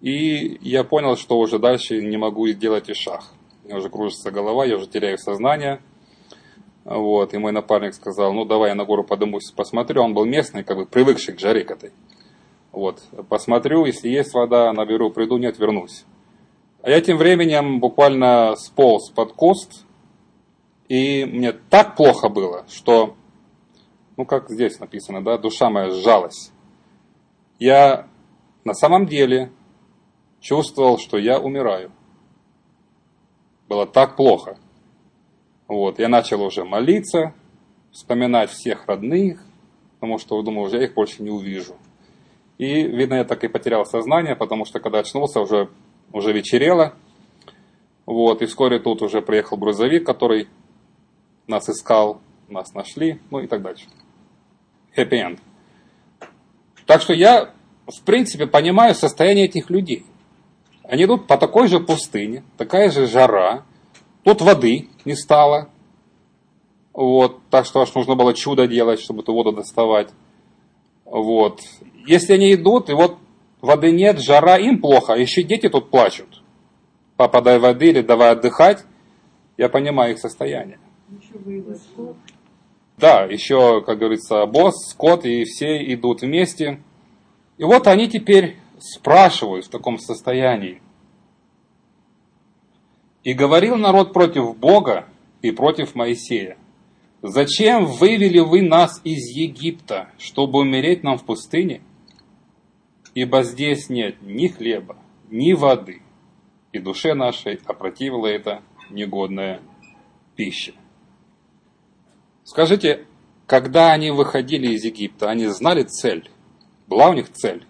и 0.00 0.58
я 0.62 0.82
понял, 0.82 1.16
что 1.16 1.38
уже 1.38 1.58
дальше 1.58 2.02
не 2.02 2.16
могу 2.16 2.48
сделать 2.48 2.88
и 2.88 2.94
шаг. 2.94 3.22
Мне 3.64 3.76
уже 3.76 3.90
кружится 3.90 4.30
голова, 4.30 4.64
я 4.64 4.76
уже 4.76 4.86
теряю 4.86 5.18
сознание. 5.18 5.80
Вот, 6.84 7.34
и 7.34 7.38
мой 7.38 7.52
напарник 7.52 7.94
сказал, 7.94 8.32
ну 8.32 8.44
давай 8.44 8.70
я 8.70 8.74
на 8.74 8.84
гору 8.84 9.02
поднимусь, 9.04 9.50
посмотрю. 9.50 10.02
Он 10.02 10.14
был 10.14 10.24
местный, 10.24 10.62
как 10.62 10.76
бы 10.76 10.86
привыкший 10.86 11.34
к 11.34 11.40
жаре 11.40 11.64
к 11.64 11.72
этой. 11.72 11.90
Вот, 12.76 13.02
посмотрю, 13.30 13.86
если 13.86 14.10
есть 14.10 14.34
вода, 14.34 14.70
наберу, 14.70 15.10
приду, 15.10 15.38
нет, 15.38 15.58
вернусь. 15.58 16.04
А 16.82 16.90
я 16.90 17.00
тем 17.00 17.16
временем 17.16 17.80
буквально 17.80 18.54
сполз 18.54 19.08
под 19.08 19.32
куст, 19.32 19.86
и 20.86 21.24
мне 21.24 21.52
так 21.54 21.96
плохо 21.96 22.28
было, 22.28 22.66
что, 22.68 23.16
ну 24.18 24.26
как 24.26 24.50
здесь 24.50 24.78
написано, 24.78 25.24
да, 25.24 25.38
душа 25.38 25.70
моя 25.70 25.90
сжалась. 25.90 26.52
Я 27.58 28.08
на 28.64 28.74
самом 28.74 29.06
деле 29.06 29.50
чувствовал, 30.40 30.98
что 30.98 31.16
я 31.16 31.40
умираю. 31.40 31.90
Было 33.70 33.86
так 33.86 34.16
плохо. 34.16 34.58
Вот, 35.66 35.98
я 35.98 36.10
начал 36.10 36.42
уже 36.42 36.62
молиться, 36.62 37.32
вспоминать 37.90 38.50
всех 38.50 38.86
родных, 38.86 39.42
потому 39.94 40.18
что 40.18 40.42
думал, 40.42 40.64
уже 40.64 40.76
я 40.76 40.84
их 40.84 40.92
больше 40.92 41.22
не 41.22 41.30
увижу. 41.30 41.74
И, 42.58 42.84
видно, 42.84 43.14
я 43.14 43.24
так 43.24 43.44
и 43.44 43.48
потерял 43.48 43.84
сознание, 43.84 44.34
потому 44.34 44.64
что 44.64 44.80
когда 44.80 45.00
очнулся, 45.00 45.40
уже, 45.40 45.68
уже 46.12 46.32
вечерело. 46.32 46.94
Вот, 48.06 48.40
и 48.40 48.46
вскоре 48.46 48.78
тут 48.78 49.02
уже 49.02 49.20
приехал 49.20 49.56
грузовик, 49.56 50.06
который 50.06 50.48
нас 51.46 51.68
искал, 51.68 52.20
нас 52.48 52.72
нашли, 52.74 53.20
ну 53.30 53.40
и 53.40 53.46
так 53.46 53.62
дальше. 53.62 53.86
Happy 54.96 55.10
end. 55.10 55.38
Так 56.86 57.02
что 57.02 57.12
я, 57.12 57.52
в 57.86 58.02
принципе, 58.04 58.46
понимаю 58.46 58.94
состояние 58.94 59.46
этих 59.46 59.70
людей. 59.70 60.06
Они 60.84 61.04
идут 61.04 61.26
по 61.26 61.36
такой 61.36 61.66
же 61.66 61.80
пустыне, 61.80 62.44
такая 62.56 62.90
же 62.90 63.06
жара, 63.06 63.64
тут 64.22 64.40
воды 64.40 64.88
не 65.04 65.16
стало, 65.16 65.68
вот, 66.96 67.40
так 67.50 67.66
что 67.66 67.82
аж 67.82 67.94
нужно 67.94 68.14
было 68.14 68.32
чудо 68.32 68.66
делать, 68.66 69.00
чтобы 69.00 69.20
эту 69.20 69.34
воду 69.34 69.52
доставать. 69.52 70.08
Вот. 71.06 71.60
Если 72.06 72.34
они 72.34 72.52
идут, 72.54 72.90
и 72.90 72.94
вот 72.94 73.18
воды 73.60 73.90
нет, 73.92 74.18
жара, 74.18 74.58
им 74.58 74.80
плохо, 74.80 75.14
еще 75.14 75.42
дети 75.42 75.68
тут 75.68 75.90
плачут. 75.90 76.42
Папа, 77.16 77.40
дай 77.40 77.58
воды 77.58 77.88
или 77.88 78.02
давай 78.02 78.32
отдыхать. 78.32 78.84
Я 79.56 79.68
понимаю 79.68 80.12
их 80.12 80.18
состояние. 80.18 80.78
Да, 82.98 83.24
еще, 83.24 83.82
как 83.82 83.98
говорится, 83.98 84.44
босс, 84.46 84.90
скот 84.90 85.24
и 85.24 85.44
все 85.44 85.92
идут 85.94 86.22
вместе. 86.22 86.82
И 87.56 87.64
вот 87.64 87.86
они 87.86 88.08
теперь 88.08 88.56
спрашивают 88.78 89.66
в 89.66 89.70
таком 89.70 89.98
состоянии. 89.98 90.82
И 93.22 93.32
говорил 93.32 93.76
народ 93.76 94.12
против 94.12 94.56
Бога 94.56 95.06
и 95.42 95.50
против 95.50 95.94
Моисея. 95.94 96.58
Зачем 97.28 97.86
вывели 97.86 98.38
вы 98.38 98.62
нас 98.62 99.00
из 99.02 99.36
Египта, 99.36 100.12
чтобы 100.16 100.60
умереть 100.60 101.02
нам 101.02 101.18
в 101.18 101.24
пустыне? 101.24 101.82
Ибо 103.14 103.42
здесь 103.42 103.88
нет 103.88 104.22
ни 104.22 104.46
хлеба, 104.46 104.96
ни 105.28 105.52
воды, 105.52 106.02
и 106.72 106.78
душе 106.78 107.14
нашей 107.14 107.58
опротивила 107.66 108.28
это 108.28 108.62
негодная 108.90 109.60
пища. 110.36 110.72
Скажите, 112.44 113.06
когда 113.46 113.90
они 113.92 114.12
выходили 114.12 114.68
из 114.68 114.84
Египта, 114.84 115.28
они 115.28 115.46
знали 115.46 115.82
цель? 115.82 116.30
Была 116.86 117.10
у 117.10 117.12
них 117.12 117.32
цель? 117.32 117.66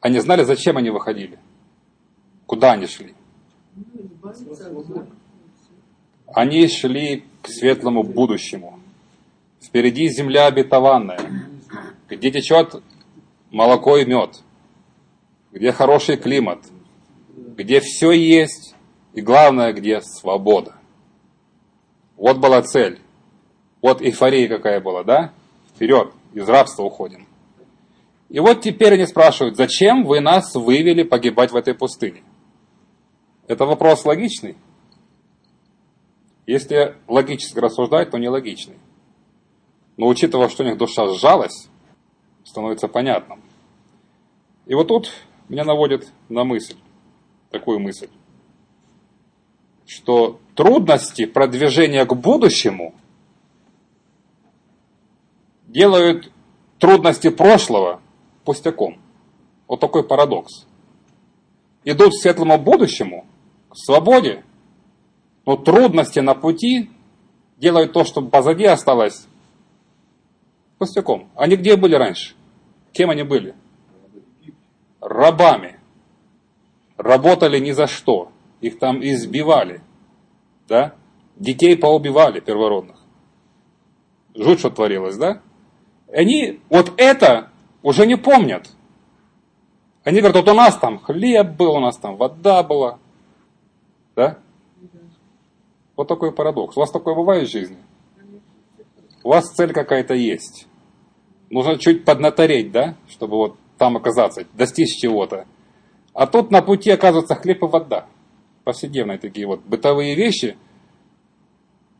Они 0.00 0.20
знали, 0.20 0.44
зачем 0.44 0.78
они 0.78 0.88
выходили? 0.88 1.38
Куда 2.46 2.72
они 2.72 2.86
шли? 2.86 3.14
Ну. 3.76 5.06
Они 6.34 6.66
шли 6.68 7.24
к 7.42 7.48
светлому 7.48 8.02
будущему. 8.02 8.78
Впереди 9.60 10.08
земля 10.08 10.46
обетованная, 10.46 11.20
где 12.08 12.30
течет 12.30 12.82
молоко 13.50 13.96
и 13.98 14.04
мед, 14.04 14.40
где 15.52 15.72
хороший 15.72 16.16
климат, 16.16 16.60
где 17.36 17.80
все 17.80 18.12
есть, 18.12 18.74
и 19.14 19.20
главное, 19.20 19.72
где 19.72 20.00
свобода. 20.00 20.74
Вот 22.16 22.38
была 22.38 22.62
цель. 22.62 23.00
Вот 23.80 24.00
эйфория 24.00 24.48
какая 24.48 24.80
была, 24.80 25.02
да? 25.02 25.32
Вперед, 25.74 26.12
из 26.34 26.48
рабства 26.48 26.84
уходим. 26.84 27.26
И 28.28 28.40
вот 28.40 28.62
теперь 28.62 28.94
они 28.94 29.06
спрашивают, 29.06 29.56
зачем 29.56 30.04
вы 30.04 30.20
нас 30.20 30.54
вывели 30.54 31.02
погибать 31.02 31.50
в 31.50 31.56
этой 31.56 31.74
пустыне? 31.74 32.22
Это 33.46 33.66
вопрос 33.66 34.04
логичный? 34.06 34.56
Если 36.46 36.96
логически 37.08 37.58
рассуждать, 37.58 38.10
то 38.10 38.18
нелогичный. 38.18 38.78
Но 39.96 40.08
учитывая, 40.08 40.48
что 40.48 40.64
у 40.64 40.66
них 40.66 40.78
душа 40.78 41.06
сжалась, 41.08 41.68
становится 42.44 42.88
понятным. 42.88 43.40
И 44.66 44.74
вот 44.74 44.88
тут 44.88 45.12
меня 45.48 45.64
наводит 45.64 46.08
на 46.28 46.44
мысль, 46.44 46.76
такую 47.50 47.78
мысль, 47.78 48.08
что 49.86 50.40
трудности 50.54 51.26
продвижения 51.26 52.04
к 52.04 52.14
будущему 52.14 52.94
делают 55.66 56.32
трудности 56.78 57.30
прошлого 57.30 58.00
пустяком. 58.44 59.00
Вот 59.68 59.80
такой 59.80 60.06
парадокс. 60.06 60.66
Идут 61.84 62.10
к 62.12 62.20
светлому 62.20 62.58
будущему, 62.58 63.26
к 63.68 63.76
свободе, 63.76 64.44
но 65.44 65.56
трудности 65.56 66.20
на 66.20 66.34
пути 66.34 66.90
делают 67.58 67.92
то, 67.92 68.04
чтобы 68.04 68.30
позади 68.30 68.64
осталось 68.64 69.26
пустяком. 70.78 71.30
Они 71.36 71.56
где 71.56 71.76
были 71.76 71.94
раньше? 71.94 72.34
Кем 72.92 73.10
они 73.10 73.22
были? 73.22 73.54
Рабами. 75.00 75.78
Работали 76.96 77.58
ни 77.58 77.72
за 77.72 77.86
что. 77.86 78.30
Их 78.60 78.78
там 78.78 79.02
избивали. 79.02 79.80
Да? 80.68 80.94
Детей 81.36 81.76
поубивали 81.76 82.40
первородных. 82.40 82.96
Жуть, 84.34 84.60
что 84.60 84.70
творилось, 84.70 85.16
да? 85.16 85.40
Они 86.12 86.60
вот 86.68 86.92
это 86.96 87.50
уже 87.82 88.06
не 88.06 88.16
помнят. 88.16 88.70
Они 90.04 90.20
говорят, 90.20 90.36
вот 90.36 90.48
у 90.48 90.54
нас 90.54 90.76
там 90.76 90.98
хлеб 90.98 91.52
был, 91.56 91.74
у 91.74 91.80
нас 91.80 91.96
там 91.96 92.16
вода 92.16 92.62
была. 92.62 92.98
Да? 94.16 94.38
Вот 95.96 96.08
такой 96.08 96.32
парадокс. 96.32 96.76
У 96.76 96.80
вас 96.80 96.90
такое 96.90 97.14
бывает 97.14 97.48
в 97.48 97.52
жизни? 97.52 97.76
У 99.22 99.28
вас 99.28 99.52
цель 99.52 99.72
какая-то 99.72 100.14
есть. 100.14 100.66
Нужно 101.50 101.78
чуть 101.78 102.04
поднатореть, 102.04 102.72
да, 102.72 102.96
чтобы 103.08 103.36
вот 103.36 103.56
там 103.78 103.96
оказаться, 103.96 104.46
достичь 104.54 104.96
чего-то. 104.96 105.46
А 106.14 106.26
тут 106.26 106.50
на 106.50 106.62
пути 106.62 106.90
оказывается 106.90 107.34
хлеб 107.34 107.62
и 107.62 107.66
вода. 107.66 108.06
Повседневные 108.64 109.18
такие 109.18 109.46
вот 109.46 109.60
бытовые 109.60 110.14
вещи, 110.14 110.56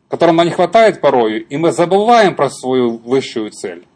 которым 0.08 0.36
нам 0.36 0.46
не 0.46 0.52
хватает 0.52 1.00
порою, 1.00 1.46
и 1.46 1.56
мы 1.56 1.72
забываем 1.72 2.36
про 2.36 2.50
свою 2.50 2.98
высшую 2.98 3.50
цель. 3.50 3.86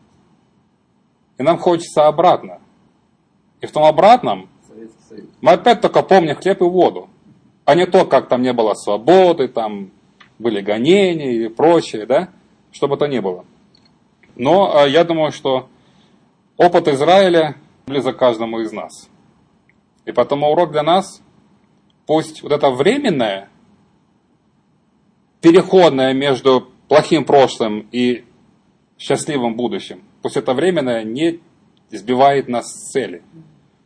И 1.39 1.43
нам 1.43 1.59
хочется 1.59 2.07
обратно. 2.07 2.61
И 3.61 3.67
в 3.67 3.73
том 3.73 3.85
обратном 3.85 4.49
мы 5.41 5.53
опять 5.53 5.81
только 5.81 6.03
помним 6.03 6.37
хлеб 6.37 6.61
и 6.61 6.65
воду 6.65 7.09
а 7.67 7.75
не 7.75 7.85
то, 7.85 8.07
как 8.07 8.29
там 8.29 8.43
не 8.43 8.53
было 8.53 8.75
свободы, 8.75 9.49
там 9.49 9.91
были 10.39 10.61
гонения 10.61 11.33
и 11.33 11.49
прочее, 11.49 12.07
да, 12.07 12.31
чтобы 12.73 12.95
это 12.95 13.09
не 13.09 13.21
было. 13.21 13.45
Но 14.37 14.75
а, 14.75 14.87
я 14.87 15.05
думаю, 15.05 15.33
что 15.33 15.69
опыт 16.57 16.89
Израиля 16.89 17.57
близок 17.87 18.19
каждому 18.19 18.61
из 18.61 18.73
нас. 18.73 19.11
И 20.05 20.13
потому 20.13 20.51
урок 20.51 20.71
для 20.71 20.85
нас, 20.85 21.21
пусть 22.07 22.43
вот 22.43 22.53
это 22.53 22.71
временное, 22.71 23.49
переходное 25.41 26.15
между 26.15 26.69
плохим 26.89 27.25
прошлым 27.25 27.89
и 27.91 28.25
счастливым 28.97 29.57
будущим, 29.57 30.05
пусть 30.23 30.37
это 30.37 30.55
временное 30.55 31.03
не 31.03 31.41
сбивает 31.91 32.49
нас 32.49 32.67
с 32.67 32.93
цели. 32.93 33.23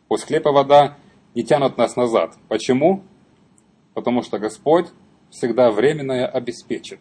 Пусть 0.09 0.27
хлеб 0.27 0.47
и 0.47 0.51
вода 0.51 0.99
не 1.35 1.45
тянут 1.45 1.79
нас 1.79 1.97
назад. 1.97 2.35
Почему? 2.49 3.05
Потому 3.95 4.23
что 4.23 4.39
Господь 4.39 4.87
всегда 5.31 5.71
временное 5.71 6.27
обеспечит. 6.27 7.01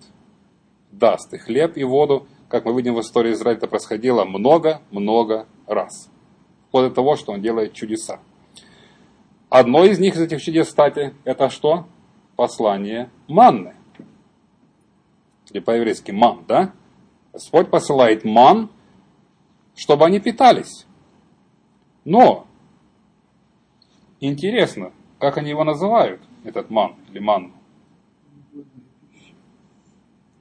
Даст 0.91 1.33
и 1.33 1.37
хлеб, 1.37 1.77
и 1.77 1.83
воду, 1.83 2.27
как 2.47 2.65
мы 2.65 2.75
видим 2.75 2.95
в 2.95 3.01
истории 3.01 3.33
Израиля, 3.33 3.57
это 3.57 3.67
происходило 3.67 4.25
много-много 4.25 5.47
раз. 5.67 6.09
Вплоть 6.67 6.89
до 6.89 6.95
того, 6.95 7.15
что 7.15 7.33
Он 7.33 7.41
делает 7.41 7.73
чудеса. 7.73 8.19
Одно 9.49 9.83
из 9.83 9.99
них, 9.99 10.15
из 10.15 10.21
этих 10.21 10.41
чудес, 10.41 10.67
кстати, 10.67 11.13
это 11.23 11.49
что? 11.49 11.85
Послание 12.35 13.09
манны. 13.27 13.75
Или 15.51 15.59
по-еврейски 15.59 16.11
ман, 16.11 16.45
да? 16.47 16.73
Господь 17.33 17.69
посылает 17.69 18.23
ман, 18.23 18.69
чтобы 19.75 20.05
они 20.05 20.19
питались. 20.19 20.85
Но, 22.05 22.47
интересно, 24.19 24.91
как 25.19 25.37
они 25.37 25.49
его 25.49 25.63
называют? 25.63 26.21
Этот 26.43 26.69
ман 26.69 26.95
или 27.11 27.19
ман. 27.19 27.53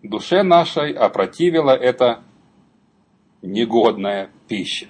Душе 0.02 0.42
нашей 0.42 0.92
опротивила 0.92 1.72
это 1.72 2.22
негодная 3.42 4.30
пища. 4.48 4.88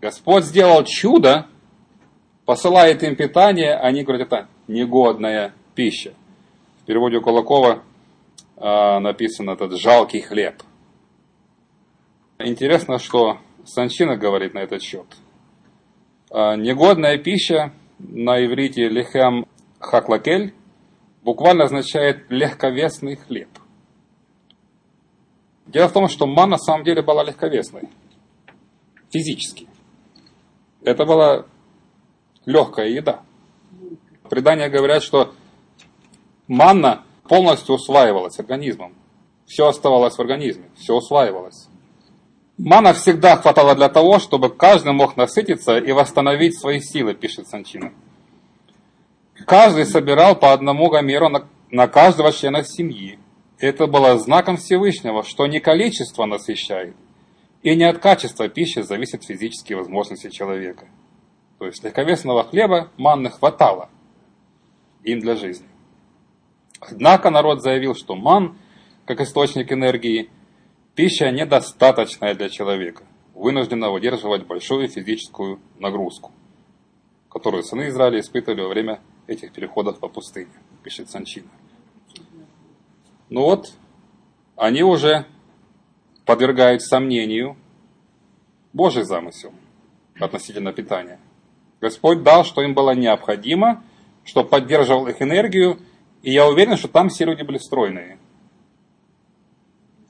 Господь 0.00 0.44
сделал 0.44 0.84
чудо, 0.84 1.46
посылает 2.44 3.02
им 3.02 3.16
питание, 3.16 3.74
а 3.74 3.86
они 3.86 4.04
говорят, 4.04 4.26
это 4.28 4.48
негодная 4.68 5.54
пища. 5.74 6.14
В 6.82 6.86
переводе 6.86 7.20
Кулакова 7.20 7.82
э, 8.56 8.98
написано 8.98 9.52
этот 9.52 9.78
жалкий 9.80 10.20
хлеб. 10.20 10.62
Интересно, 12.38 12.98
что 12.98 13.38
Санчина 13.64 14.16
говорит 14.16 14.54
на 14.54 14.58
этот 14.58 14.82
счет. 14.82 15.06
Э, 16.30 16.56
негодная 16.56 17.16
пища 17.18 17.72
на 17.98 18.44
иврите 18.44 18.88
лихем 18.88 19.46
хаклакель 19.84 20.54
буквально 21.22 21.64
означает 21.64 22.30
легковесный 22.30 23.16
хлеб. 23.16 23.48
Дело 25.66 25.88
в 25.88 25.92
том, 25.92 26.08
что 26.08 26.26
ман 26.26 26.50
на 26.50 26.58
самом 26.58 26.84
деле 26.84 27.02
была 27.02 27.24
легковесной. 27.24 27.88
Физически. 29.10 29.68
Это 30.82 31.06
была 31.06 31.46
легкая 32.44 32.88
еда. 32.88 33.22
Предания 34.28 34.68
говорят, 34.68 35.02
что 35.02 35.32
манна 36.48 37.04
полностью 37.28 37.76
усваивалась 37.76 38.38
организмом. 38.38 38.94
Все 39.46 39.66
оставалось 39.66 40.16
в 40.16 40.20
организме, 40.20 40.64
все 40.76 40.94
усваивалось. 40.94 41.68
Мана 42.56 42.92
всегда 42.92 43.36
хватало 43.36 43.74
для 43.74 43.88
того, 43.88 44.18
чтобы 44.18 44.48
каждый 44.48 44.92
мог 44.92 45.16
насытиться 45.16 45.76
и 45.76 45.92
восстановить 45.92 46.58
свои 46.58 46.80
силы, 46.80 47.14
пишет 47.14 47.48
Санчина. 47.48 47.92
Каждый 49.46 49.84
собирал 49.84 50.36
по 50.36 50.52
одному 50.52 50.88
гомеру 50.88 51.28
на, 51.28 51.48
на 51.70 51.88
каждого 51.88 52.32
члена 52.32 52.62
семьи. 52.62 53.18
Это 53.58 53.86
было 53.86 54.18
знаком 54.18 54.56
Всевышнего, 54.56 55.24
что 55.24 55.46
не 55.46 55.60
количество 55.60 56.24
насыщает, 56.24 56.94
и 57.62 57.74
не 57.74 57.84
от 57.84 57.98
качества 57.98 58.48
пищи 58.48 58.80
зависят 58.82 59.24
физические 59.24 59.78
возможности 59.78 60.30
человека. 60.30 60.86
То 61.58 61.66
есть 61.66 61.82
легковесного 61.82 62.44
хлеба 62.44 62.90
манны 62.96 63.30
хватало 63.30 63.88
им 65.02 65.20
для 65.20 65.34
жизни. 65.34 65.66
Однако 66.80 67.30
народ 67.30 67.62
заявил, 67.62 67.94
что 67.94 68.14
ман, 68.14 68.56
как 69.04 69.20
источник 69.20 69.72
энергии, 69.72 70.30
пища 70.94 71.30
недостаточная 71.30 72.34
для 72.34 72.48
человека, 72.48 73.04
вынуждена 73.34 73.90
выдерживать 73.90 74.46
большую 74.46 74.88
физическую 74.88 75.60
нагрузку, 75.78 76.32
которую 77.30 77.62
сыны 77.62 77.88
Израиля 77.88 78.20
испытывали 78.20 78.60
во 78.60 78.68
время 78.68 79.00
этих 79.26 79.52
переходов 79.52 79.98
по 79.98 80.08
пустыне, 80.08 80.52
пишет 80.82 81.10
Санчина. 81.10 81.48
Ну 83.30 83.42
вот, 83.42 83.72
они 84.56 84.82
уже 84.82 85.26
подвергают 86.24 86.82
сомнению 86.82 87.56
Божий 88.72 89.04
замысел 89.04 89.52
относительно 90.18 90.72
питания. 90.72 91.18
Господь 91.80 92.22
дал, 92.22 92.44
что 92.44 92.62
им 92.62 92.74
было 92.74 92.94
необходимо, 92.94 93.82
что 94.24 94.44
поддерживал 94.44 95.06
их 95.06 95.20
энергию, 95.20 95.78
и 96.22 96.32
я 96.32 96.46
уверен, 96.46 96.76
что 96.76 96.88
там 96.88 97.08
все 97.08 97.24
люди 97.24 97.42
были 97.42 97.58
стройные. 97.58 98.18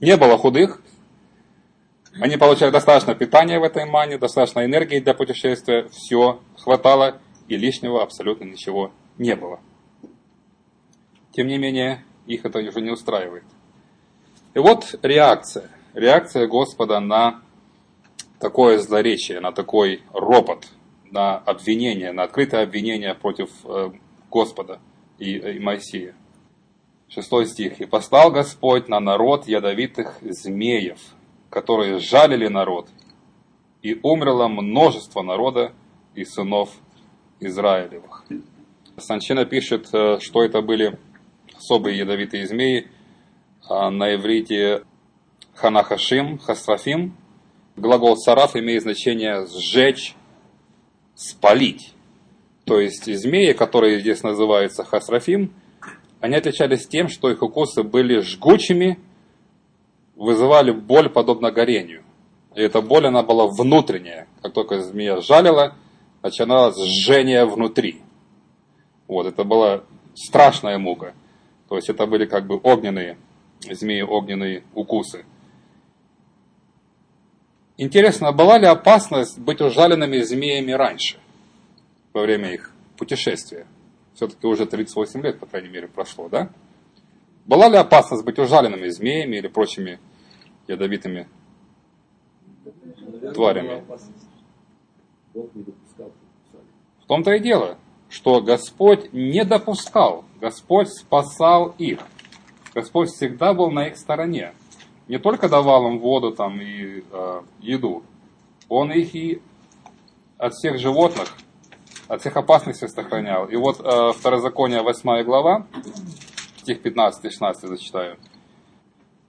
Не 0.00 0.16
было 0.16 0.36
худых, 0.38 0.82
они 2.20 2.36
получали 2.36 2.70
достаточно 2.70 3.14
питания 3.14 3.58
в 3.58 3.64
этой 3.64 3.86
мане, 3.86 4.18
достаточно 4.18 4.64
энергии 4.64 5.00
для 5.00 5.14
путешествия, 5.14 5.88
все 5.90 6.40
хватало, 6.58 7.20
и 7.48 7.56
лишнего 7.56 8.02
абсолютно 8.02 8.44
ничего 8.44 8.92
не 9.18 9.36
было. 9.36 9.60
Тем 11.32 11.48
не 11.48 11.58
менее, 11.58 12.04
их 12.26 12.44
это 12.44 12.58
уже 12.60 12.80
не 12.80 12.90
устраивает. 12.90 13.44
И 14.54 14.58
вот 14.58 14.94
реакция. 15.02 15.70
Реакция 15.94 16.46
Господа 16.46 17.00
на 17.00 17.42
такое 18.38 18.78
злоречие, 18.78 19.40
на 19.40 19.52
такой 19.52 20.02
ропот, 20.12 20.68
на 21.10 21.36
обвинение, 21.36 22.12
на 22.12 22.24
открытое 22.24 22.62
обвинение 22.62 23.14
против 23.14 23.50
э, 23.64 23.90
Господа 24.30 24.80
и, 25.18 25.36
и 25.36 25.58
Моисея. 25.58 26.14
Шестой 27.08 27.46
стих. 27.46 27.80
«И 27.80 27.86
послал 27.86 28.32
Господь 28.32 28.88
на 28.88 28.98
народ 28.98 29.46
ядовитых 29.46 30.18
змеев, 30.22 30.98
которые 31.50 32.00
жалили 32.00 32.48
народ, 32.48 32.88
и 33.82 33.98
умерло 34.02 34.48
множество 34.48 35.22
народа 35.22 35.72
и 36.14 36.24
сынов 36.24 36.70
Израилевых». 37.40 38.24
Санчина 38.96 39.44
пишет, 39.44 39.88
э, 39.92 40.18
что 40.20 40.42
это 40.44 40.62
были 40.62 40.98
особые 41.56 41.98
ядовитые 41.98 42.46
змеи, 42.46 42.88
а 43.68 43.90
на 43.90 44.14
иврите 44.14 44.84
ханахашим, 45.54 46.38
хастрафим. 46.38 47.16
Глагол 47.76 48.16
сараф 48.16 48.54
имеет 48.56 48.82
значение 48.82 49.46
сжечь, 49.46 50.14
спалить. 51.14 51.92
То 52.64 52.80
есть 52.80 53.04
змеи, 53.04 53.52
которые 53.52 54.00
здесь 54.00 54.22
называются 54.22 54.84
хастрафим, 54.84 55.52
они 56.20 56.36
отличались 56.36 56.86
тем, 56.86 57.08
что 57.08 57.30
их 57.30 57.42
укусы 57.42 57.82
были 57.82 58.20
жгучими, 58.20 58.98
вызывали 60.14 60.70
боль 60.70 61.10
подобно 61.10 61.50
горению. 61.50 62.04
И 62.54 62.60
эта 62.62 62.80
боль, 62.80 63.06
она 63.06 63.22
была 63.22 63.46
внутренняя. 63.46 64.28
Как 64.40 64.52
только 64.52 64.80
змея 64.80 65.20
жалила, 65.20 65.76
начиналось 66.22 66.80
жжение 66.80 67.44
внутри. 67.44 68.00
Вот, 69.06 69.26
это 69.26 69.44
была 69.44 69.84
страшная 70.14 70.78
мука. 70.78 71.14
То 71.68 71.76
есть 71.76 71.88
это 71.88 72.06
были 72.06 72.24
как 72.26 72.46
бы 72.46 72.58
огненные, 72.62 73.18
змеи 73.60 74.02
огненные 74.02 74.64
укусы. 74.74 75.24
Интересно, 77.76 78.32
была 78.32 78.58
ли 78.58 78.66
опасность 78.66 79.38
быть 79.38 79.60
ужаленными 79.60 80.18
змеями 80.18 80.72
раньше, 80.72 81.18
во 82.12 82.22
время 82.22 82.52
их 82.52 82.72
путешествия? 82.96 83.66
Все-таки 84.14 84.46
уже 84.46 84.64
38 84.64 85.20
лет, 85.22 85.40
по 85.40 85.46
крайней 85.46 85.70
мере, 85.70 85.88
прошло, 85.88 86.28
да? 86.28 86.50
Была 87.46 87.68
ли 87.68 87.76
опасность 87.76 88.24
быть 88.24 88.38
ужаленными 88.38 88.88
змеями 88.88 89.36
или 89.36 89.48
прочими 89.48 89.98
ядовитыми 90.68 91.28
тварями? 93.34 93.84
В 95.34 97.06
том-то 97.06 97.32
и 97.32 97.40
дело 97.40 97.76
что 98.14 98.40
Господь 98.40 99.12
не 99.12 99.44
допускал, 99.44 100.24
Господь 100.40 100.88
спасал 100.88 101.74
их. 101.78 101.98
Господь 102.72 103.08
всегда 103.10 103.54
был 103.54 103.72
на 103.72 103.88
их 103.88 103.96
стороне. 103.96 104.54
Не 105.08 105.18
только 105.18 105.48
давал 105.48 105.88
им 105.88 105.98
воду 105.98 106.30
там 106.30 106.60
и 106.60 107.02
э, 107.10 107.40
еду, 107.60 108.04
Он 108.68 108.92
их 108.92 109.16
и 109.16 109.42
от 110.38 110.54
всех 110.54 110.78
животных, 110.78 111.28
от 112.06 112.20
всех 112.20 112.36
опасностей 112.36 112.88
сохранял. 112.88 113.48
И 113.48 113.56
вот 113.56 113.80
э, 113.80 114.12
Второзаконие 114.12 114.82
8 114.82 115.24
глава, 115.24 115.66
стих 116.58 116.82
15-16 116.82 117.54
зачитаю. 117.62 118.16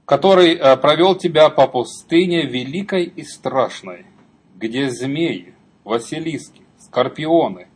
«Который 0.06 0.54
э, 0.54 0.78
провел 0.78 1.16
тебя 1.16 1.50
по 1.50 1.68
пустыне 1.68 2.46
великой 2.46 3.06
и 3.06 3.24
страшной, 3.24 4.06
где 4.56 4.92
змеи, 4.92 5.56
василиски, 5.84 6.62
скорпионы, 6.78 7.68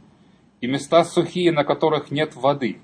и 0.61 0.67
места 0.67 1.03
сухие, 1.03 1.51
на 1.51 1.63
которых 1.63 2.11
нет 2.11 2.35
воды, 2.35 2.79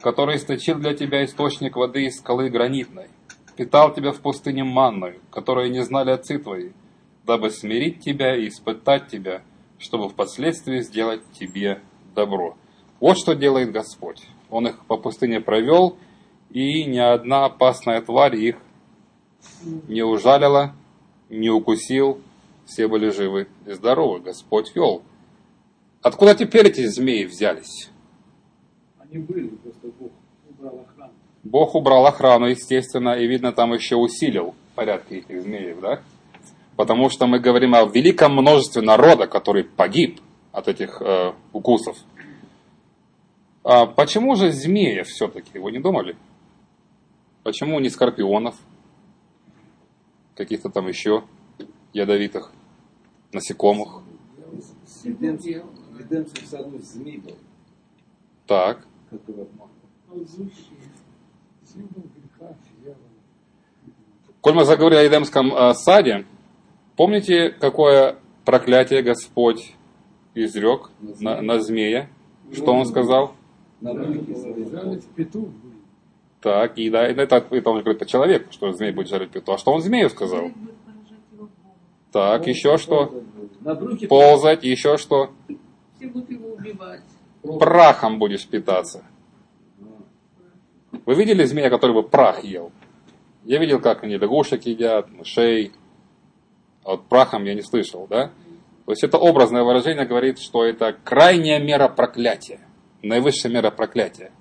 который 0.00 0.36
источил 0.36 0.78
для 0.78 0.94
тебя 0.94 1.24
источник 1.24 1.76
воды 1.76 2.06
из 2.06 2.18
скалы 2.18 2.48
гранитной, 2.48 3.08
питал 3.56 3.92
тебя 3.94 4.12
в 4.12 4.20
пустыне 4.20 4.64
манною, 4.64 5.20
которую 5.30 5.70
не 5.70 5.82
знали 5.84 6.10
отцы 6.10 6.38
твои, 6.38 6.70
дабы 7.24 7.50
смирить 7.50 8.00
тебя 8.00 8.36
и 8.36 8.48
испытать 8.48 9.08
тебя, 9.08 9.42
чтобы 9.78 10.08
впоследствии 10.08 10.80
сделать 10.80 11.22
тебе 11.32 11.80
добро. 12.14 12.56
Вот 12.98 13.18
что 13.18 13.34
делает 13.34 13.72
Господь. 13.72 14.22
Он 14.50 14.66
их 14.66 14.84
по 14.86 14.96
пустыне 14.96 15.40
провел, 15.40 15.96
и 16.50 16.84
ни 16.84 16.98
одна 16.98 17.46
опасная 17.46 18.00
тварь 18.02 18.36
их 18.36 18.56
не 19.88 20.02
ужалила, 20.02 20.74
не 21.28 21.50
укусил, 21.50 22.20
все 22.66 22.88
были 22.88 23.10
живы 23.10 23.48
и 23.66 23.72
здоровы. 23.72 24.20
Господь 24.20 24.74
вел 24.74 25.02
Откуда 26.02 26.34
теперь 26.34 26.68
эти 26.68 26.86
змеи 26.86 27.24
взялись? 27.24 27.90
Они 28.98 29.18
были, 29.18 29.48
просто 29.48 29.88
Бог 29.98 30.12
убрал 30.48 30.80
охрану. 30.80 31.12
Бог 31.42 31.74
убрал 31.74 32.06
охрану, 32.06 32.46
естественно, 32.46 33.10
и, 33.10 33.26
видно, 33.26 33.52
там 33.52 33.74
еще 33.74 33.96
усилил 33.96 34.54
порядки 34.74 35.14
этих 35.14 35.42
змеев, 35.42 35.80
да? 35.80 36.00
Потому 36.76 37.10
что 37.10 37.26
мы 37.26 37.38
говорим 37.38 37.74
о 37.74 37.84
великом 37.84 38.32
множестве 38.32 38.80
народа, 38.80 39.26
который 39.26 39.64
погиб 39.64 40.20
от 40.52 40.68
этих 40.68 41.02
э, 41.02 41.34
укусов. 41.52 41.98
А 43.62 43.84
почему 43.84 44.36
же 44.36 44.52
змея 44.52 45.04
все-таки? 45.04 45.58
Вы 45.58 45.72
не 45.72 45.80
думали? 45.80 46.16
Почему 47.42 47.78
не 47.78 47.90
скорпионов? 47.90 48.56
Каких-то 50.34 50.70
там 50.70 50.88
еще 50.88 51.24
ядовитых 51.92 52.52
насекомых? 53.32 54.02
Эдемский 56.00 56.46
сад 56.46 56.66
змей 56.82 57.18
был. 57.18 57.36
Так. 58.46 58.86
Который 59.10 59.46
Коль 64.40 64.54
мы 64.54 64.64
заговорили 64.64 65.00
о 65.00 65.08
Эдемском 65.08 65.54
э, 65.54 65.74
саде, 65.74 66.24
помните, 66.96 67.50
какое 67.50 68.16
проклятие 68.44 69.02
Господь 69.02 69.74
изрек 70.34 70.90
на, 71.00 71.36
на, 71.36 71.42
на 71.42 71.60
змея? 71.60 72.08
Что 72.52 72.72
он 72.72 72.86
сказал? 72.86 73.34
На 73.80 73.92
своей. 73.92 74.66
Так, 76.40 76.78
и 76.78 76.88
да, 76.88 77.06
это, 77.06 77.36
это 77.36 77.70
он 77.70 77.80
говорит 77.80 77.98
по 77.98 78.06
человеку, 78.06 78.50
что 78.50 78.72
змей 78.72 78.92
будет 78.92 79.08
жарить 79.08 79.30
пету. 79.30 79.52
А 79.52 79.58
что 79.58 79.72
он 79.72 79.82
змею 79.82 80.08
сказал? 80.08 80.50
Так, 82.12 82.46
еще 82.46 82.78
что? 82.78 83.22
Ползать, 84.08 84.64
еще 84.64 84.96
что? 84.96 85.30
Все 86.00 86.08
будут 86.08 86.30
его 86.30 86.54
убивать. 86.54 87.02
Прахом 87.42 88.18
будешь 88.18 88.48
питаться. 88.48 89.04
Вы 91.04 91.14
видели 91.14 91.44
змея, 91.44 91.68
который 91.68 91.92
бы 91.92 92.02
прах 92.02 92.42
ел? 92.42 92.72
Я 93.44 93.58
видел, 93.58 93.80
как 93.80 94.02
они 94.02 94.16
лягушек 94.16 94.64
едят, 94.64 95.10
мышей. 95.10 95.72
А 96.84 96.92
вот 96.92 97.06
прахом 97.08 97.44
я 97.44 97.52
не 97.52 97.60
слышал, 97.60 98.06
да? 98.08 98.28
То 98.86 98.92
есть 98.92 99.04
это 99.04 99.18
образное 99.18 99.62
выражение 99.62 100.06
говорит, 100.06 100.38
что 100.38 100.64
это 100.64 100.96
крайняя 101.04 101.60
мера 101.60 101.88
проклятия. 101.88 102.60
Наивысшая 103.02 103.52
мера 103.52 103.70
проклятия. 103.70 104.32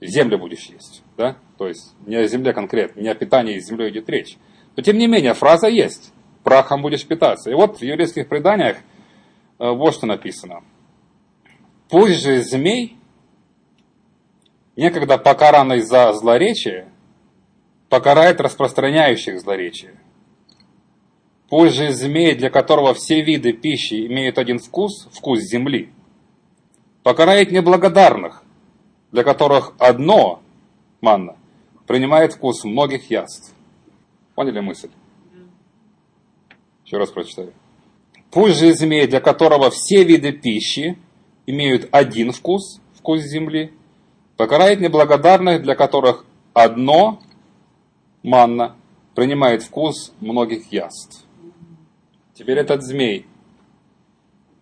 Землю 0.00 0.38
будешь 0.38 0.70
есть, 0.70 1.02
да? 1.18 1.36
То 1.58 1.68
есть 1.68 1.94
не 2.06 2.16
о 2.16 2.26
земле 2.26 2.54
конкретно, 2.54 3.02
не 3.02 3.10
о 3.10 3.14
питании 3.14 3.58
с 3.58 3.66
землей 3.66 3.90
идет 3.90 4.08
речь. 4.08 4.38
Но 4.74 4.82
тем 4.82 4.96
не 4.96 5.06
менее, 5.06 5.34
фраза 5.34 5.68
есть. 5.68 6.14
прахом 6.44 6.80
будешь 6.80 7.06
питаться. 7.06 7.50
И 7.50 7.54
вот 7.54 7.76
в 7.76 7.82
еврейских 7.82 8.26
преданиях 8.26 8.78
э, 9.58 9.70
вот 9.70 9.92
что 9.92 10.06
написано. 10.06 10.62
Пусть 11.88 12.22
же 12.22 12.42
змей, 12.42 12.96
некогда 14.76 15.16
покаранный 15.16 15.80
за 15.80 16.12
злоречие, 16.12 16.90
покарает 17.88 18.40
распространяющих 18.40 19.40
злоречие. 19.40 19.98
Пусть 21.48 21.76
же 21.76 21.92
змей, 21.92 22.34
для 22.34 22.50
которого 22.50 22.92
все 22.92 23.22
виды 23.22 23.54
пищи 23.54 24.06
имеют 24.06 24.36
один 24.36 24.58
вкус, 24.58 25.08
вкус 25.12 25.40
земли, 25.40 25.90
покарает 27.02 27.50
неблагодарных, 27.50 28.42
для 29.12 29.24
которых 29.24 29.72
одно 29.78 30.42
манна 31.00 31.36
принимает 31.86 32.34
вкус 32.34 32.64
многих 32.64 33.10
яств. 33.10 33.54
Поняли 34.34 34.60
мысль? 34.60 34.90
Еще 36.84 36.98
раз 36.98 37.10
прочитаю. 37.10 37.54
Пусть 38.30 38.58
же 38.58 38.74
змей, 38.74 39.06
для 39.06 39.20
которого 39.20 39.70
все 39.70 40.04
виды 40.04 40.32
пищи 40.32 40.98
имеют 41.48 41.88
один 41.92 42.32
вкус, 42.32 42.78
вкус 42.92 43.22
земли, 43.22 43.72
покарает 44.36 44.80
неблагодарных, 44.80 45.62
для 45.62 45.74
которых 45.74 46.26
одно 46.52 47.20
манна 48.22 48.76
принимает 49.14 49.62
вкус 49.62 50.12
многих 50.20 50.70
яств. 50.70 51.24
Теперь 52.34 52.58
этот 52.58 52.82
змей, 52.82 53.26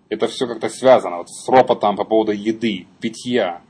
это 0.08 0.28
все 0.28 0.46
как-то 0.46 0.68
связано 0.68 1.18
вот 1.18 1.28
с 1.28 1.48
ропотом 1.48 1.96
по 1.96 2.04
поводу 2.04 2.30
еды, 2.30 2.86
питья. 3.00 3.62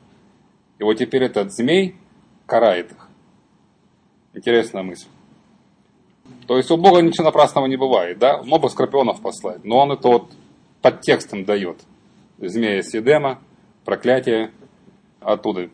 И 0.79 0.85
вот 0.85 0.99
теперь 0.99 1.25
этот 1.25 1.55
змей 1.55 1.97
карает 2.45 2.93
их. 2.93 3.09
Интересная 4.35 4.83
мысль. 4.83 5.09
То 6.47 6.59
есть 6.59 6.71
у 6.71 6.77
Бога 6.77 7.01
ничего 7.01 7.25
напрасного 7.25 7.65
не 7.65 7.77
бывает, 7.77 8.19
да? 8.19 8.43
Мог 8.43 8.61
бы 8.61 8.69
скорпионов 8.69 9.23
послать, 9.23 9.65
но 9.65 9.79
он 9.79 9.93
это 9.93 10.07
вот 10.07 10.31
под 10.83 11.01
текстом 11.01 11.47
дает. 11.47 11.79
Змея 12.39 12.83
Сидема, 12.83 13.41
проклятие 13.87 14.51
оттуда 15.21 15.71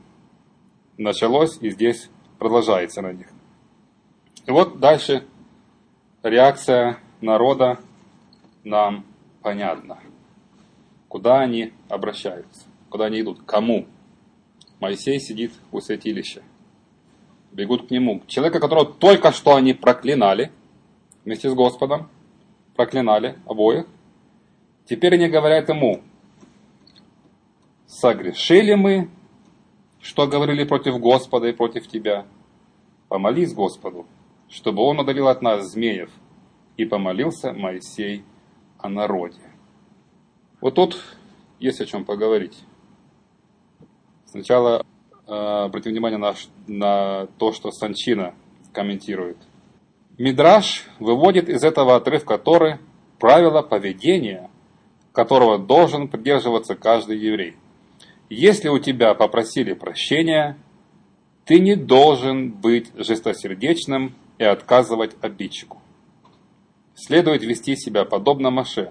началось 0.96 1.58
и 1.60 1.70
здесь 1.70 2.08
продолжается 2.38 3.02
на 3.02 3.12
них. 3.12 3.26
И 4.46 4.50
вот 4.52 4.78
дальше 4.78 5.26
реакция 6.22 6.98
народа 7.20 7.80
нам 8.62 9.04
понятна. 9.42 9.98
Куда 11.08 11.40
они 11.40 11.72
обращаются? 11.88 12.66
Куда 12.88 13.06
они 13.06 13.20
идут? 13.22 13.42
Кому? 13.44 13.86
Моисей 14.78 15.18
сидит 15.18 15.52
у 15.72 15.80
святилища. 15.80 16.42
Бегут 17.50 17.88
к 17.88 17.90
нему. 17.90 18.22
Человека, 18.28 18.60
которого 18.60 18.86
только 18.86 19.32
что 19.32 19.56
они 19.56 19.74
проклинали 19.74 20.52
вместе 21.24 21.50
с 21.50 21.54
Господом. 21.54 22.08
Проклинали 22.76 23.36
обоих. 23.46 23.86
Теперь 24.86 25.14
они 25.14 25.28
говорят 25.28 25.68
ему, 25.68 26.02
согрешили 27.92 28.74
мы, 28.74 29.10
что 30.00 30.26
говорили 30.26 30.64
против 30.64 30.98
Господа 30.98 31.48
и 31.48 31.52
против 31.52 31.86
тебя. 31.86 32.26
Помолись 33.08 33.52
Господу, 33.52 34.06
чтобы 34.48 34.82
он 34.82 34.98
удалил 34.98 35.28
от 35.28 35.42
нас 35.42 35.70
змеев. 35.70 36.10
И 36.78 36.86
помолился 36.86 37.52
Моисей 37.52 38.24
о 38.78 38.88
народе. 38.88 39.42
Вот 40.62 40.74
тут 40.74 40.98
есть 41.60 41.82
о 41.82 41.86
чем 41.86 42.06
поговорить. 42.06 42.58
Сначала 44.24 44.86
э, 45.28 45.32
обратим 45.32 45.92
внимание 45.92 46.18
на, 46.18 46.34
на 46.66 47.26
то, 47.38 47.52
что 47.52 47.70
Санчина 47.70 48.34
комментирует. 48.72 49.36
Мидраш 50.16 50.88
выводит 50.98 51.50
из 51.50 51.62
этого 51.62 51.96
отрывка 51.96 52.38
Торы 52.38 52.80
правила 53.18 53.60
поведения, 53.60 54.50
которого 55.12 55.58
должен 55.58 56.08
придерживаться 56.08 56.74
каждый 56.74 57.18
еврей. 57.18 57.56
Если 58.34 58.70
у 58.70 58.78
тебя 58.78 59.12
попросили 59.12 59.74
прощения, 59.74 60.56
ты 61.44 61.60
не 61.60 61.76
должен 61.76 62.50
быть 62.50 62.90
жестосердечным 62.94 64.14
и 64.38 64.44
отказывать 64.44 65.14
обидчику. 65.20 65.82
Следует 66.94 67.42
вести 67.42 67.76
себя 67.76 68.06
подобно 68.06 68.48
Маше. 68.48 68.90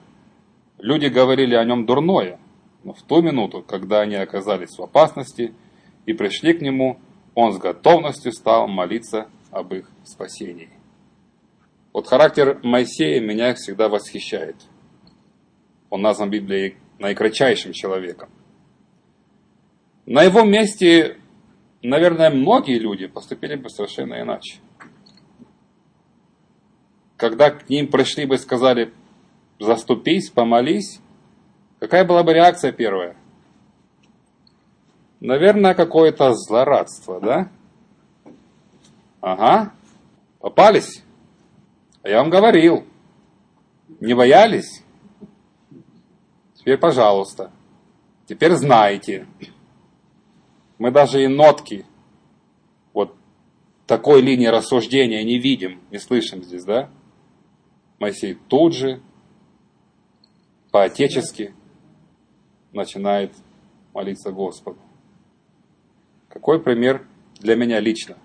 Люди 0.77 1.08
говорили 1.08 1.56
о 1.56 1.63
нем 1.63 1.88
дурное, 1.88 2.39
но 2.84 2.93
в 2.93 3.01
ту 3.01 3.23
минуту, 3.23 3.63
когда 3.63 4.01
они 4.01 4.13
оказались 4.13 4.77
в 4.77 4.84
опасности 4.84 5.56
и 6.06 6.13
пришли 6.13 6.54
к 6.54 6.62
нему, 6.62 6.99
он 7.34 7.51
с 7.54 7.58
готовностью 7.58 8.34
стал 8.34 8.67
молиться 8.67 9.27
об 9.49 9.73
их 9.73 9.89
спасении. 10.04 10.69
Вот 11.93 12.06
характер 12.06 12.60
Моисея 12.62 13.19
меня 13.19 13.56
всегда 13.56 13.89
восхищает. 13.89 14.58
Он 15.89 16.04
назван 16.04 16.30
Библией 16.30 16.75
наикратчайшим 16.99 17.73
человеком. 17.73 18.30
На 20.12 20.24
его 20.24 20.43
месте, 20.43 21.17
наверное, 21.82 22.30
многие 22.30 22.80
люди 22.80 23.08
поступили 23.08 23.56
бы 23.56 23.69
совершенно 23.69 24.21
иначе 24.21 24.60
когда 27.21 27.52
к 27.52 27.69
ним 27.69 27.88
пришли 27.88 28.26
бы 28.26 28.34
и 28.34 28.39
сказали, 28.39 28.91
заступись, 29.60 30.32
помолись, 30.32 31.00
какая 31.80 32.04
была 32.04 32.24
бы 32.24 32.34
реакция 32.34 32.71
первая? 32.71 33.15
Наверное, 35.19 35.76
какое-то 35.76 36.34
злорадство, 36.34 37.21
да? 37.21 37.52
Ага, 39.21 39.71
попались. 40.39 41.04
А 42.02 42.10
я 42.10 42.17
вам 42.17 42.32
говорил, 42.32 42.88
не 44.00 44.15
боялись? 44.15 44.84
Теперь, 46.56 46.80
пожалуйста, 46.80 47.52
теперь 48.26 48.54
знаете. 48.54 49.28
Мы 50.81 50.89
даже 50.89 51.23
и 51.23 51.27
нотки 51.27 51.85
вот 52.91 53.15
такой 53.85 54.19
линии 54.19 54.47
рассуждения 54.47 55.23
не 55.23 55.37
видим, 55.37 55.79
не 55.91 55.99
слышим 55.99 56.41
здесь, 56.41 56.63
да? 56.63 56.89
Моисей 57.99 58.33
тут 58.33 58.73
же, 58.73 58.99
по-отечески, 60.71 61.53
начинает 62.73 63.31
молиться 63.93 64.31
Господу. 64.31 64.79
Какой 66.29 66.59
пример 66.59 67.05
для 67.35 67.55
меня 67.55 67.79
лично? 67.79 68.17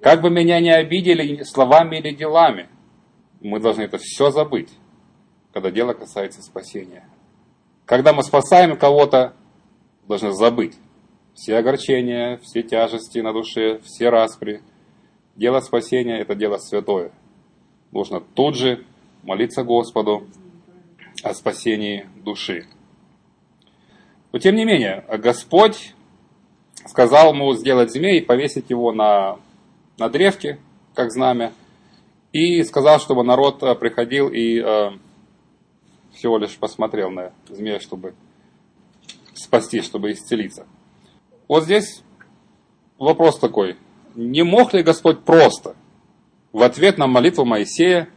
Как 0.00 0.22
бы 0.22 0.30
меня 0.30 0.60
не 0.60 0.70
обидели 0.72 1.42
словами 1.42 1.96
или 1.96 2.14
делами, 2.14 2.68
мы 3.40 3.58
должны 3.58 3.82
это 3.82 3.98
все 3.98 4.30
забыть, 4.30 4.70
когда 5.52 5.72
дело 5.72 5.92
касается 5.92 6.40
спасения. 6.40 7.04
Когда 7.84 8.12
мы 8.12 8.22
спасаем 8.22 8.76
кого-то, 8.76 9.34
должны 10.06 10.30
забыть 10.30 10.76
все 11.34 11.56
огорчения, 11.56 12.38
все 12.42 12.62
тяжести 12.62 13.18
на 13.18 13.32
душе, 13.32 13.80
все 13.84 14.10
распри. 14.10 14.62
Дело 15.36 15.60
спасения– 15.60 16.18
это 16.20 16.34
дело 16.34 16.58
святое 16.58 17.12
нужно 17.92 18.20
тут 18.20 18.56
же 18.56 18.84
молиться 19.22 19.62
Господу 19.62 20.26
о 21.22 21.34
спасении 21.34 22.06
души. 22.24 22.66
Но 24.32 24.38
тем 24.38 24.56
не 24.56 24.64
менее, 24.64 25.04
Господь 25.18 25.94
сказал 26.86 27.34
ему 27.34 27.52
сделать 27.54 27.92
змей 27.92 28.22
повесить 28.22 28.70
его 28.70 28.92
на, 28.92 29.38
на 29.98 30.08
древке, 30.08 30.58
как 30.94 31.12
знамя, 31.12 31.52
и 32.32 32.62
сказал, 32.64 32.98
чтобы 32.98 33.22
народ 33.22 33.60
приходил 33.78 34.28
и 34.28 34.58
э, 34.58 34.90
всего 36.14 36.38
лишь 36.38 36.56
посмотрел 36.56 37.10
на 37.10 37.32
змея, 37.48 37.78
чтобы 37.78 38.14
спасти, 39.34 39.82
чтобы 39.82 40.12
исцелиться. 40.12 40.66
Вот 41.48 41.64
здесь 41.64 42.02
вопрос 42.98 43.38
такой. 43.38 43.76
Не 44.14 44.42
мог 44.42 44.74
ли 44.74 44.82
Господь 44.82 45.24
просто 45.24 45.76
в 46.52 46.62
ответ 46.62 46.98
на 46.98 47.06
молитву 47.06 47.44
Моисея 47.44 48.08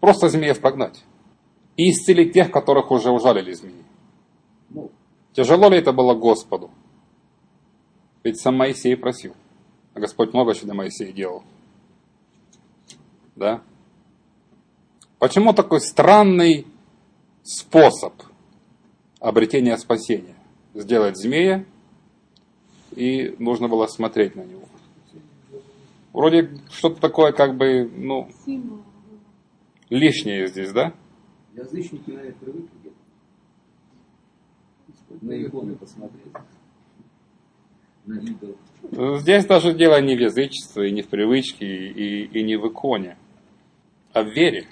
просто 0.00 0.28
змеев 0.28 0.60
прогнать 0.60 1.02
и 1.76 1.90
исцелить 1.90 2.32
тех, 2.32 2.50
которых 2.50 2.90
уже 2.90 3.10
ужалили 3.10 3.52
змеи. 3.52 3.84
Ну, 4.70 4.90
тяжело 5.32 5.68
ли 5.68 5.78
это 5.78 5.92
было 5.92 6.14
Господу? 6.14 6.70
Ведь 8.24 8.40
сам 8.40 8.56
Моисей 8.56 8.96
просил. 8.96 9.34
А 9.94 10.00
Господь 10.00 10.32
много 10.32 10.54
чего 10.54 10.66
для 10.66 10.74
Моисея 10.74 11.12
делал. 11.12 11.42
Да? 13.36 13.62
Почему 15.18 15.52
такой 15.52 15.80
странный 15.80 16.66
способ 17.42 18.14
обретения 19.20 19.76
спасения? 19.78 20.34
Сделать 20.74 21.16
змея, 21.16 21.64
и 22.92 23.34
нужно 23.38 23.68
было 23.68 23.86
смотреть 23.86 24.36
на 24.36 24.42
него. 24.42 24.68
Вроде 26.12 26.50
что-то 26.70 27.00
такое, 27.00 27.32
как 27.32 27.56
бы, 27.56 27.90
ну, 27.94 28.28
лишнее 29.90 30.46
здесь, 30.48 30.72
да? 30.72 30.92
Язычники, 31.54 32.10
наверное, 32.10 32.34
привыкли. 32.40 32.92
На 35.20 35.42
иконы 35.42 35.74
посмотреть. 35.74 36.32
На 38.06 38.18
идол. 38.20 38.56
Здесь 39.18 39.46
даже 39.46 39.74
дело 39.74 40.00
не 40.00 40.16
в 40.16 40.20
язычестве, 40.20 40.88
и 40.88 40.92
не 40.92 41.02
в 41.02 41.08
привычке, 41.08 41.66
и, 41.66 42.24
и 42.24 42.42
не 42.42 42.56
в 42.56 42.68
иконе. 42.68 43.16
о 44.12 44.22
вере 44.22 44.66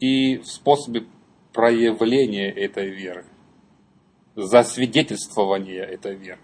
и 0.00 0.38
в 0.38 0.46
способе 0.46 1.04
проявления 1.52 2.50
этой 2.50 2.90
веры, 2.90 3.24
засвидетельствования 4.34 5.82
этой 5.82 6.14
веры. 6.14 6.40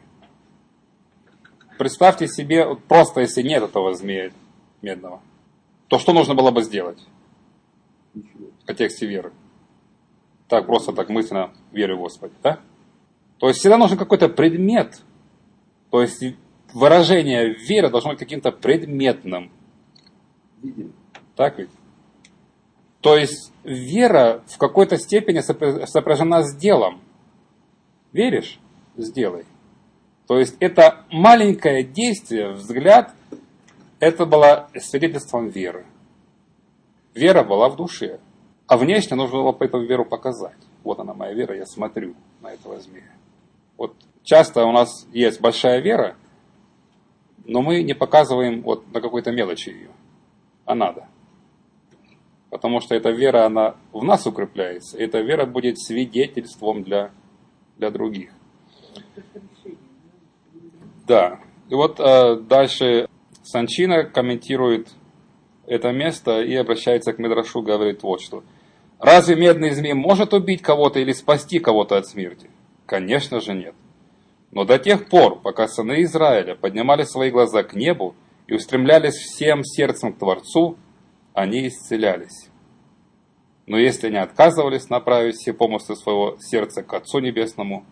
Представьте 1.79 2.27
себе, 2.27 2.75
просто 2.75 3.21
если 3.21 3.43
нет 3.43 3.63
этого 3.63 3.95
змея 3.95 4.33
медного, 4.83 5.23
то 5.87 5.99
что 5.99 6.13
нужно 6.13 6.35
было 6.35 6.51
бы 6.51 6.63
сделать 6.63 6.99
в 8.15 8.67
контексте 8.67 9.07
веры? 9.07 9.33
Так 10.49 10.67
просто, 10.67 10.93
так 10.93 11.09
мысленно 11.09 11.53
верю 11.73 11.97
в 11.97 12.01
Господа, 12.01 12.35
да? 12.43 12.61
То 13.39 13.49
есть 13.49 13.61
всегда 13.61 13.79
нужен 13.79 13.97
какой-то 13.97 14.29
предмет. 14.29 15.01
То 15.91 16.03
есть 16.03 16.23
выражение 16.73 17.55
веры 17.55 17.91
должно 17.91 18.11
быть 18.11 18.19
каким-то 18.19 18.51
предметным. 18.51 19.53
Так 21.37 21.59
ведь? 21.59 21.71
То 23.01 23.17
есть 23.17 23.53
вера 23.63 24.43
в 24.49 24.59
какой-то 24.59 24.97
степени 24.97 25.39
сопря- 25.39 25.87
сопряжена 25.87 26.43
с 26.43 26.57
делом. 26.57 27.01
Веришь? 28.13 28.59
Сделай. 28.97 29.45
То 30.27 30.39
есть 30.39 30.57
это 30.61 31.05
маленькое 31.11 31.83
действие, 31.83 32.53
взгляд, 32.53 33.13
это 34.01 34.27
было 34.27 34.69
свидетельством 34.79 35.49
веры. 35.49 35.87
Вера 37.15 37.43
была 37.43 37.69
в 37.69 37.77
душе. 37.77 38.21
А 38.67 38.77
внешне 38.77 39.17
нужно 39.17 39.43
было 39.43 39.57
эту 39.59 39.81
веру 39.81 40.05
показать. 40.05 40.59
Вот 40.85 41.01
она 41.01 41.15
моя 41.15 41.33
вера, 41.33 41.57
я 41.57 41.65
смотрю 41.65 42.15
на 42.43 42.53
этого 42.53 42.79
змея. 42.79 43.11
Вот 43.79 43.95
часто 44.23 44.67
у 44.67 44.73
нас 44.73 45.07
есть 45.13 45.41
большая 45.41 45.81
вера, 45.81 46.17
но 47.45 47.63
мы 47.63 47.83
не 47.83 47.95
показываем 47.95 48.63
вот 48.63 48.93
на 48.93 49.01
какой-то 49.01 49.33
мелочи 49.33 49.71
ее. 49.71 49.91
А 50.67 50.75
надо. 50.75 51.09
Потому 52.51 52.81
что 52.81 52.95
эта 52.95 53.11
вера, 53.11 53.47
она 53.47 53.77
в 53.93 54.05
нас 54.05 54.27
укрепляется. 54.27 54.99
Эта 54.99 55.21
вера 55.21 55.47
будет 55.47 55.79
свидетельством 55.79 56.83
для, 56.83 57.11
для 57.79 57.91
других. 57.91 58.31
Да. 61.07 61.41
И 61.71 61.75
вот 61.75 61.99
э, 62.01 62.37
дальше 62.37 63.09
Санчина 63.43 64.05
комментирует 64.05 64.89
это 65.67 65.93
место 65.93 66.41
и 66.41 66.55
обращается 66.55 67.13
к 67.13 67.19
Медрашу, 67.19 67.63
говорит 67.63 68.03
вот 68.03 68.21
что. 68.21 68.43
Разве 68.99 69.37
медный 69.37 69.71
змей 69.71 69.95
может 69.95 70.35
убить 70.35 70.61
кого-то 70.61 70.99
или 70.99 71.13
спасти 71.13 71.61
кого-то 71.61 71.97
от 71.97 72.07
смерти? 72.07 72.51
Конечно 72.87 73.41
же 73.41 73.55
нет. 73.55 73.75
Но 74.51 74.65
до 74.65 74.79
тех 74.79 75.09
пор, 75.09 75.41
пока 75.41 75.69
сыны 75.69 76.03
Израиля 76.03 76.57
поднимали 76.57 77.05
свои 77.05 77.31
глаза 77.31 77.63
к 77.63 77.75
небу 77.75 78.15
и 78.47 78.55
устремлялись 78.55 79.15
всем 79.15 79.63
сердцем 79.63 80.13
к 80.13 80.19
Творцу, 80.19 80.77
они 81.35 81.69
исцелялись. 81.69 82.48
Но 83.69 83.77
если 83.77 84.07
они 84.07 84.17
отказывались 84.17 84.89
направить 84.89 85.37
все 85.37 85.53
помыслы 85.53 85.95
своего 85.95 86.39
сердца 86.41 86.83
к 86.83 86.91
Отцу 86.95 87.19
Небесному, 87.19 87.85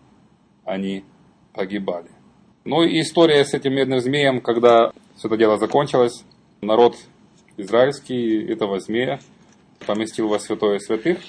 они 0.65 1.05
погибали. 1.53 2.09
Ну 2.65 2.81
и 2.81 2.99
история 2.99 3.45
с 3.45 3.53
этим 3.53 3.75
медным 3.75 3.99
змеем, 3.99 4.41
когда 4.41 4.91
все 5.15 5.27
это 5.27 5.37
дело 5.37 5.59
закончилось, 5.59 6.25
народ 6.61 6.95
израильский 7.57 8.43
этого 8.51 8.79
змея 8.79 9.19
поместил 9.85 10.29
во 10.29 10.39
святое 10.39 10.79
святых, 10.79 11.19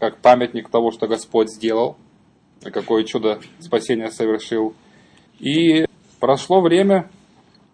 как 0.00 0.18
памятник 0.18 0.68
того, 0.68 0.90
что 0.90 1.06
Господь 1.06 1.48
сделал, 1.48 1.96
и 2.66 2.70
какое 2.70 3.04
чудо 3.04 3.38
спасения 3.60 4.10
совершил. 4.10 4.74
И 5.38 5.86
прошло 6.18 6.60
время, 6.60 7.08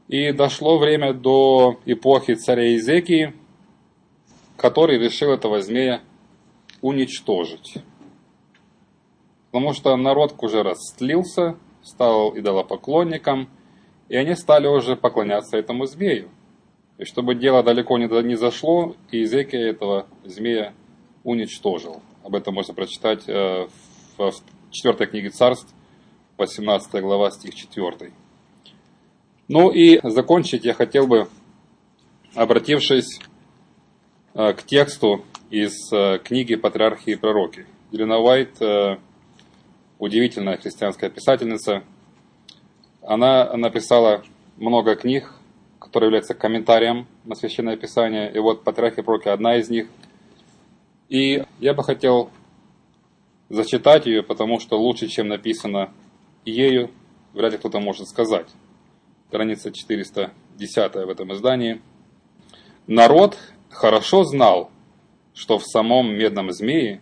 и 0.08 0.30
дошло 0.32 0.78
время 0.78 1.14
до 1.14 1.80
эпохи 1.86 2.34
царя 2.34 2.76
Изекии, 2.76 3.32
который 4.62 4.96
решил 4.96 5.32
этого 5.32 5.60
змея 5.60 6.02
уничтожить. 6.80 7.78
Потому 9.50 9.72
что 9.72 9.96
народ 9.96 10.36
уже 10.38 10.62
растлился, 10.62 11.56
стал 11.82 12.38
идолопоклонником, 12.38 13.48
и 14.08 14.16
они 14.16 14.36
стали 14.36 14.68
уже 14.68 14.94
поклоняться 14.94 15.58
этому 15.58 15.86
змею. 15.86 16.30
И 16.96 17.04
чтобы 17.04 17.34
дело 17.34 17.64
далеко 17.64 17.98
не, 17.98 18.36
зашло, 18.36 18.94
Иезекия 19.10 19.70
этого 19.70 20.06
змея 20.22 20.74
уничтожил. 21.24 22.00
Об 22.22 22.36
этом 22.36 22.54
можно 22.54 22.72
прочитать 22.72 23.28
э, 23.28 23.66
в 24.16 24.32
4 24.70 25.06
книге 25.10 25.30
царств, 25.30 25.74
18 26.38 27.02
глава, 27.02 27.32
стих 27.32 27.56
4. 27.56 28.12
Ну 29.48 29.70
и 29.70 29.98
закончить 30.08 30.64
я 30.64 30.72
хотел 30.72 31.08
бы, 31.08 31.28
обратившись 32.36 33.18
к 34.34 34.62
тексту 34.64 35.24
из 35.50 35.92
э, 35.92 36.18
книги 36.18 36.54
«Патриархи 36.54 37.10
и 37.10 37.16
пророки». 37.16 37.66
Елена 37.90 38.18
Уайт, 38.18 38.56
удивительная 39.98 40.56
христианская 40.56 41.10
писательница, 41.10 41.82
она 43.02 43.54
написала 43.56 44.22
много 44.56 44.96
книг, 44.96 45.34
которые 45.78 46.08
являются 46.08 46.34
комментарием 46.34 47.06
на 47.24 47.34
Священное 47.34 47.76
Писание. 47.76 48.32
И 48.32 48.38
вот 48.38 48.64
«Патриархи 48.64 49.00
и 49.00 49.02
пророки» 49.02 49.28
одна 49.28 49.56
из 49.58 49.68
них. 49.68 49.88
И 51.08 51.44
я 51.60 51.74
бы 51.74 51.84
хотел 51.84 52.30
зачитать 53.50 54.06
ее, 54.06 54.22
потому 54.22 54.58
что 54.58 54.80
лучше, 54.80 55.08
чем 55.08 55.28
написано 55.28 55.92
ею, 56.46 56.90
вряд 57.34 57.52
ли 57.52 57.58
кто-то 57.58 57.80
может 57.80 58.08
сказать. 58.08 58.48
Страница 59.28 59.70
410 59.70 60.94
в 60.94 61.08
этом 61.10 61.32
издании. 61.34 61.82
Народ 62.86 63.38
хорошо 63.72 64.24
знал, 64.24 64.70
что 65.34 65.58
в 65.58 65.66
самом 65.66 66.14
медном 66.14 66.52
змее 66.52 67.00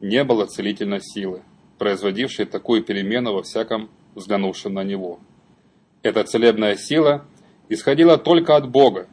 не 0.00 0.24
было 0.24 0.46
целительной 0.46 1.00
силы, 1.00 1.42
производившей 1.78 2.46
такую 2.46 2.82
перемену 2.82 3.34
во 3.34 3.42
всяком 3.42 3.90
взглянувшем 4.14 4.74
на 4.74 4.82
него. 4.82 5.20
Эта 6.02 6.24
целебная 6.24 6.76
сила 6.76 7.26
исходила 7.68 8.16
только 8.18 8.56
от 8.56 8.70
Бога. 8.70 9.08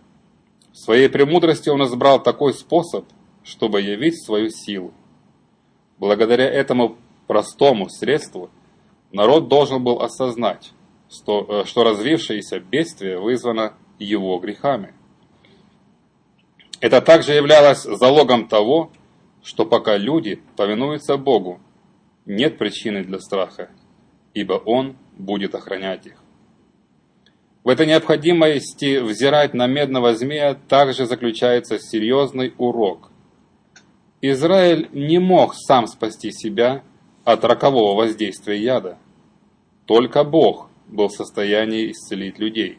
В 0.71 0.77
своей 0.77 1.09
премудрости 1.09 1.69
он 1.69 1.83
избрал 1.83 2.21
такой 2.21 2.53
способ, 2.53 3.05
чтобы 3.43 3.81
явить 3.81 4.23
свою 4.23 4.49
силу. 4.49 4.93
Благодаря 5.99 6.49
этому 6.49 6.97
простому 7.27 7.89
средству 7.89 8.49
народ 9.11 9.47
должен 9.47 9.83
был 9.83 10.01
осознать, 10.01 10.71
что, 11.09 11.65
что 11.65 11.83
развившееся 11.83 12.59
бедствие 12.59 13.19
вызвано 13.19 13.73
его 13.99 14.37
грехами. 14.39 14.93
Это 16.83 16.99
также 16.99 17.31
являлось 17.31 17.83
залогом 17.83 18.49
того, 18.49 18.91
что 19.41 19.65
пока 19.65 19.95
люди 19.95 20.41
повинуются 20.57 21.15
Богу, 21.15 21.61
нет 22.25 22.57
причины 22.57 23.05
для 23.05 23.19
страха, 23.19 23.69
ибо 24.33 24.55
Он 24.55 24.97
будет 25.17 25.55
охранять 25.55 26.07
их. 26.07 26.21
В 27.63 27.69
этой 27.69 27.87
необходимости 27.87 28.99
взирать 28.99 29.53
на 29.53 29.65
медного 29.65 30.13
змея 30.13 30.55
также 30.55 31.05
заключается 31.05 31.79
серьезный 31.79 32.53
урок. 32.57 33.11
Израиль 34.19 34.89
не 34.91 35.19
мог 35.19 35.55
сам 35.55 35.87
спасти 35.87 36.33
себя 36.33 36.83
от 37.23 37.45
рокового 37.45 37.95
воздействия 37.95 38.61
яда. 38.61 38.97
Только 39.85 40.25
Бог 40.25 40.69
был 40.89 41.07
в 41.07 41.13
состоянии 41.13 41.91
исцелить 41.91 42.39
людей. 42.39 42.77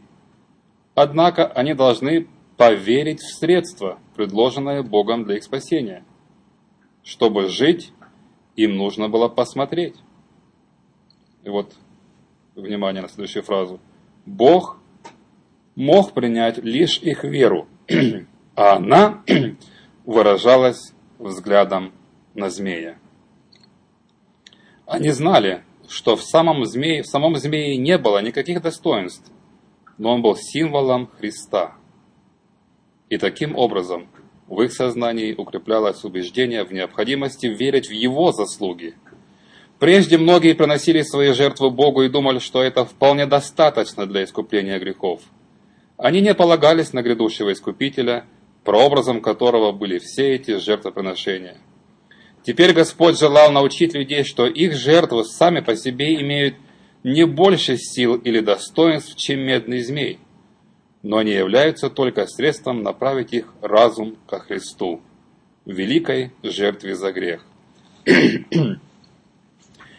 Однако 0.95 1.47
они 1.47 1.73
должны 1.73 2.29
поверить 2.57 3.21
в 3.21 3.35
средства, 3.35 3.99
предложенное 4.15 4.83
Богом 4.83 5.25
для 5.25 5.37
их 5.37 5.45
спасения. 5.45 6.05
Чтобы 7.03 7.49
жить, 7.49 7.93
им 8.57 8.77
нужно 8.77 9.09
было 9.09 9.29
посмотреть. 9.29 9.97
И 11.43 11.49
вот, 11.49 11.75
внимание 12.55 13.03
на 13.03 13.09
следующую 13.09 13.43
фразу. 13.43 13.81
Бог 14.25 14.79
мог 15.75 16.13
принять 16.13 16.59
лишь 16.59 16.99
их 16.99 17.25
веру, 17.25 17.69
а 18.57 18.77
она 18.77 19.23
выражалась 20.05 20.95
взглядом 21.19 21.93
на 22.35 22.51
змея. 22.51 22.99
Они 24.87 25.11
знали, 25.11 25.65
что 25.89 26.17
в 26.17 26.23
самом, 26.23 26.65
змее, 26.65 27.03
в 27.03 27.07
самом 27.07 27.37
змее 27.37 27.77
не 27.77 27.99
было 27.99 28.23
никаких 28.23 28.63
достоинств, 28.63 29.31
но 29.99 30.15
он 30.15 30.23
был 30.23 30.37
символом 30.37 31.07
Христа. 31.07 31.77
И 33.15 33.17
таким 33.17 33.57
образом 33.57 34.09
в 34.49 34.61
их 34.63 34.73
сознании 34.73 35.37
укреплялось 35.39 36.03
убеждение 36.03 36.65
в 36.65 36.73
необходимости 36.73 37.47
верить 37.47 37.87
в 37.87 37.93
Его 37.93 38.33
заслуги. 38.33 38.97
Прежде 39.79 40.19
многие 40.19 40.55
приносили 40.55 41.03
свои 41.03 41.33
жертвы 41.33 41.71
Богу 41.71 42.03
и 42.03 42.09
думали, 42.09 42.41
что 42.41 42.61
это 42.61 42.85
вполне 42.85 43.27
достаточно 43.27 44.07
для 44.07 44.25
искупления 44.25 44.81
грехов. 44.81 45.23
Они 45.97 46.21
не 46.21 46.35
полагались 46.35 46.93
на 46.93 47.03
грядущего 47.03 47.53
Искупителя, 47.53 48.25
прообразом 48.65 49.21
которого 49.21 49.71
были 49.71 50.01
все 50.01 50.35
эти 50.35 50.59
жертвоприношения. 50.59 51.59
Теперь 52.45 52.73
Господь 52.73 53.17
желал 53.17 53.53
научить 53.53 53.95
людей, 53.95 54.25
что 54.25 54.49
их 54.49 54.75
жертвы 54.75 55.25
сами 55.25 55.61
по 55.61 55.77
себе 55.77 56.21
имеют 56.21 56.57
не 57.05 57.27
больше 57.27 57.77
сил 57.77 58.17
или 58.17 58.41
достоинств, 58.41 59.15
чем 59.15 59.39
медный 59.39 59.83
змей. 59.83 60.19
Но 61.05 61.19
они 61.19 61.33
являются 61.33 61.91
только 61.91 62.27
средством 62.27 62.83
направить 62.83 63.35
их 63.35 63.53
разум 63.61 64.17
ко 64.27 64.41
Христу, 64.41 65.03
великой 65.67 66.33
жертве 66.43 66.97
за 66.97 67.13
грех. 67.13 67.45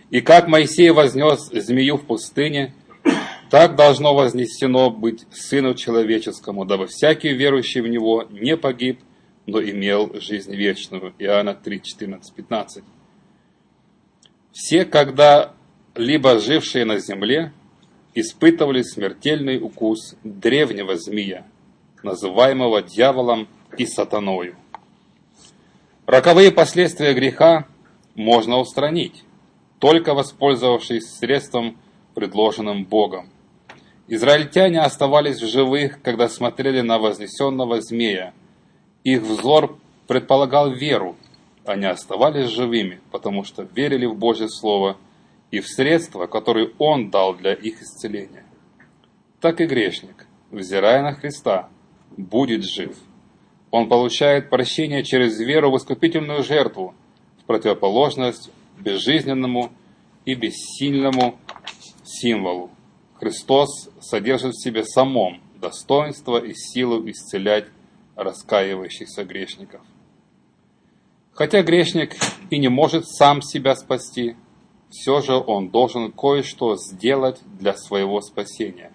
И 0.10 0.22
как 0.22 0.48
Моисей 0.48 0.90
вознес 0.90 1.48
змею 1.52 1.98
в 1.98 2.08
пустыне, 2.08 2.74
так 3.52 3.76
должно 3.76 4.16
вознесено 4.16 4.90
быть 4.90 5.26
Сыну 5.32 5.76
Человеческому, 5.76 6.66
дабы 6.66 6.88
всякий 6.88 7.34
верующий 7.34 7.82
в 7.82 7.88
Него 7.88 8.24
не 8.32 8.58
погиб, 8.58 9.00
но 9.46 9.62
имел 9.62 10.12
жизнь 10.20 10.56
вечную. 10.56 11.14
Иоанна 11.20 11.54
3, 11.54 11.82
14, 11.84 12.34
15. 12.34 12.84
Все, 14.52 14.86
когда-либо 14.86 16.40
жившие 16.40 16.86
на 16.86 16.98
земле, 16.98 17.54
испытывали 18.16 18.82
смертельный 18.82 19.62
укус 19.62 20.16
древнего 20.24 20.96
змея, 20.96 21.46
называемого 22.02 22.82
дьяволом 22.82 23.48
и 23.78 23.86
сатаною. 23.86 24.56
Роковые 26.08 26.52
последствия 26.52 27.14
греха 27.14 27.68
можно 28.16 28.58
устранить, 28.58 29.24
только 29.80 30.14
воспользовавшись 30.14 31.18
средством, 31.18 31.78
предложенным 32.16 32.86
Богом. 32.86 33.30
Израильтяне 34.08 34.80
оставались 34.80 35.42
в 35.42 35.48
живых, 35.48 36.02
когда 36.02 36.30
смотрели 36.30 36.80
на 36.80 36.98
вознесенного 36.98 37.82
змея. 37.82 38.34
Их 39.04 39.24
взор 39.24 39.78
предполагал 40.08 40.72
веру. 40.72 41.18
Они 41.66 41.86
оставались 41.86 42.50
живыми, 42.50 43.02
потому 43.12 43.44
что 43.44 43.64
верили 43.64 44.06
в 44.06 44.16
Божье 44.16 44.48
Слово 44.48 44.98
и 45.56 45.62
в 45.62 45.70
средства, 45.70 46.28
которые 46.28 46.74
Он 46.80 47.10
дал 47.10 47.34
для 47.34 47.54
их 47.54 47.82
исцеления. 47.82 48.44
Так 49.40 49.62
и 49.62 49.66
грешник, 49.66 50.28
взирая 50.52 51.02
на 51.02 51.14
Христа, 51.14 51.70
будет 52.18 52.66
жив. 52.66 52.98
Он 53.72 53.88
получает 53.88 54.50
прощение 54.50 55.06
через 55.06 55.40
веру 55.40 55.72
в 55.72 55.78
искупительную 55.78 56.44
жертву, 56.44 56.94
в 57.42 57.46
противоположность 57.46 58.52
безжизненному 58.78 59.72
и 60.26 60.36
бессильному 60.36 61.40
символу. 62.04 62.70
Христос 63.18 63.90
содержит 64.02 64.56
в 64.56 64.62
себе 64.62 64.84
самом 64.84 65.42
достоинство 65.62 66.38
и 66.38 66.54
силу 66.54 67.10
исцелять 67.10 67.68
раскаивающихся 68.18 69.24
грешников. 69.24 69.80
Хотя 71.32 71.64
грешник 71.64 72.18
и 72.50 72.60
не 72.60 72.68
может 72.68 73.08
сам 73.08 73.42
себя 73.42 73.74
спасти, 73.78 74.36
все 74.90 75.22
же 75.22 75.36
он 75.36 75.70
должен 75.70 76.12
кое-что 76.12 76.76
сделать 76.78 77.40
для 77.60 77.74
своего 77.74 78.22
спасения. 78.22 78.92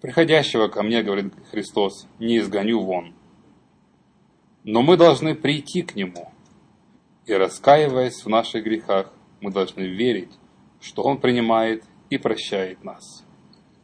Приходящего 0.00 0.68
ко 0.68 0.82
мне, 0.82 1.02
говорит 1.02 1.32
Христос, 1.50 2.06
не 2.18 2.38
изгоню 2.38 2.80
вон. 2.80 3.14
Но 4.64 4.82
мы 4.82 4.96
должны 4.96 5.34
прийти 5.34 5.82
к 5.82 5.94
Нему, 5.94 6.30
и 7.24 7.32
раскаиваясь 7.32 8.24
в 8.24 8.28
наших 8.28 8.64
грехах, 8.64 9.12
мы 9.40 9.50
должны 9.50 9.82
верить, 9.82 10.32
что 10.80 11.02
Он 11.02 11.18
принимает 11.18 11.84
и 12.10 12.18
прощает 12.18 12.84
нас. 12.84 13.24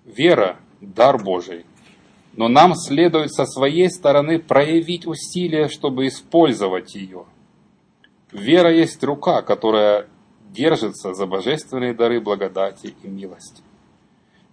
Вера– 0.04 0.58
дар 0.80 1.22
Божий, 1.22 1.64
но 2.34 2.48
нам 2.48 2.74
следует 2.74 3.32
со 3.32 3.46
своей 3.46 3.90
стороны 3.90 4.38
проявить 4.38 5.06
усилия, 5.06 5.68
чтобы 5.68 6.06
использовать 6.06 6.94
ее. 6.94 7.26
Вера 8.32 8.72
есть 8.72 9.02
рука, 9.04 9.42
которая 9.42 10.08
держится 10.52 11.14
за 11.14 11.26
божественные 11.26 11.94
дары 11.94 12.20
благодати 12.20 12.94
и 13.02 13.08
милости. 13.08 13.62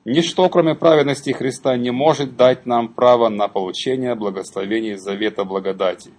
Ничто, 0.06 0.50
кроме 0.50 0.76
праведности 0.76 1.32
Христа, 1.32 1.78
не 1.78 1.92
может 1.92 2.36
дать 2.36 2.66
нам 2.66 2.88
право 2.88 3.30
на 3.30 3.48
получение 3.48 4.16
благословений 4.16 4.96
завета 4.96 5.44
благодати. 5.44 6.12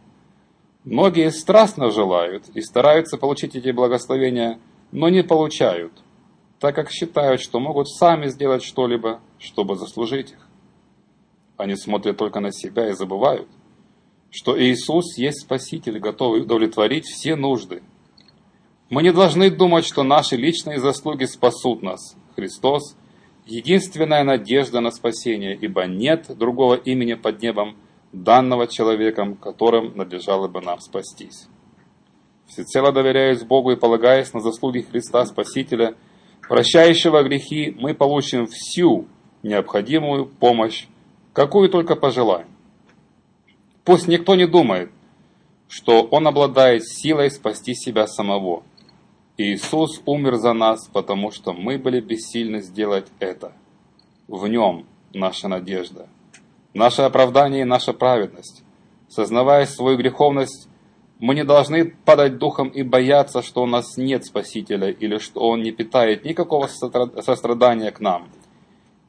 Многие 0.85 1.31
страстно 1.31 1.91
желают 1.91 2.49
и 2.55 2.61
стараются 2.61 3.17
получить 3.17 3.57
эти 3.57 3.71
благословения, 3.71 4.61
но 4.93 5.09
не 5.09 5.23
получают, 5.23 5.93
так 6.59 6.75
как 6.75 6.91
считают, 6.91 7.41
что 7.41 7.59
могут 7.59 7.89
сами 7.89 8.29
сделать 8.29 8.63
что-либо, 8.63 9.21
чтобы 9.39 9.77
заслужить 9.77 10.33
их. 10.33 10.47
Они 11.57 11.75
смотрят 11.75 12.17
только 12.17 12.41
на 12.41 12.53
себя 12.53 12.89
и 12.91 12.93
забывают, 12.93 13.49
что 14.31 14.61
Иисус 14.61 15.19
есть 15.19 15.43
Спаситель, 15.43 15.99
готовый 15.99 16.43
удовлетворить 16.43 17.07
все 17.07 17.35
нужды. 17.35 17.83
Мы 18.91 19.05
не 19.05 19.13
должны 19.13 19.51
думать, 19.51 19.87
что 19.87 20.03
наши 20.03 20.35
личные 20.35 20.81
заслуги 20.81 21.25
спасут 21.25 21.81
нас. 21.81 22.17
Христос– 22.35 22.97
единственная 23.47 24.25
надежда 24.25 24.81
на 24.81 24.91
спасение, 24.91 25.57
ибо 25.57 25.85
нет 25.87 26.27
другого 26.37 26.75
имени 26.75 27.15
под 27.15 27.41
небом, 27.41 27.77
данного 28.13 28.67
человеком, 28.67 29.37
которым 29.37 29.97
надлежало 29.97 30.49
бы 30.49 30.61
нам 30.61 30.81
спастись. 30.81 31.47
Всецело 32.49 32.91
доверяясь 32.91 33.45
Богу 33.45 33.71
и 33.71 33.77
полагаясь 33.77 34.33
на 34.33 34.41
заслуги 34.41 34.81
Христа 34.81 35.25
Спасителя, 35.25 35.95
прощающего 36.49 37.23
грехи, 37.23 37.77
мы 37.79 37.95
получим 37.95 38.49
всю 38.49 39.07
необходимую 39.45 40.27
помощь, 40.27 40.87
какую 41.33 41.69
только 41.69 41.95
пожелаем. 41.95 42.49
Пусть 43.85 44.09
никто 44.09 44.35
не 44.35 44.49
думает, 44.49 44.91
что 45.69 46.03
он 46.03 46.27
обладает 46.27 46.85
силой 46.85 47.31
спасти 47.31 47.75
себя 47.75 48.09
самого. 48.09 48.65
Иисус 49.43 50.03
умер 50.05 50.37
за 50.37 50.53
нас, 50.53 50.87
потому 50.89 51.31
что 51.31 51.55
мы 51.55 51.79
были 51.79 52.01
бессильны 52.01 52.61
сделать 52.61 53.07
это. 53.21 53.53
В 54.29 54.47
нем 54.47 54.85
наша 55.15 55.49
надежда, 55.49 56.11
наше 56.75 57.01
оправдание 57.03 57.63
и 57.63 57.65
наша 57.65 57.95
праведность. 57.95 58.63
Сознавая 59.09 59.65
свою 59.65 59.97
греховность, 59.97 60.69
мы 61.21 61.35
не 61.35 61.45
должны 61.45 61.87
падать 61.87 62.37
духом 62.37 62.69
и 62.69 62.83
бояться, 62.83 63.41
что 63.41 63.63
у 63.63 63.67
нас 63.67 63.97
нет 63.97 64.27
Спасителя 64.27 64.91
или 64.91 65.17
что 65.17 65.41
Он 65.41 65.63
не 65.63 65.73
питает 65.73 66.27
никакого 66.27 66.67
сострадания 66.67 67.91
к 67.93 68.01
нам. 68.01 68.29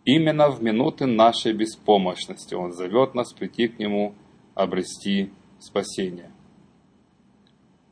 Именно 0.05 0.49
в 0.49 0.63
минуты 0.63 1.07
нашей 1.07 1.51
беспомощности 1.51 2.53
Он 2.53 2.71
зовет 2.71 3.15
нас 3.15 3.33
прийти 3.33 3.67
к 3.67 3.79
Нему, 3.79 4.15
обрести 4.55 5.33
спасение. 5.59 6.31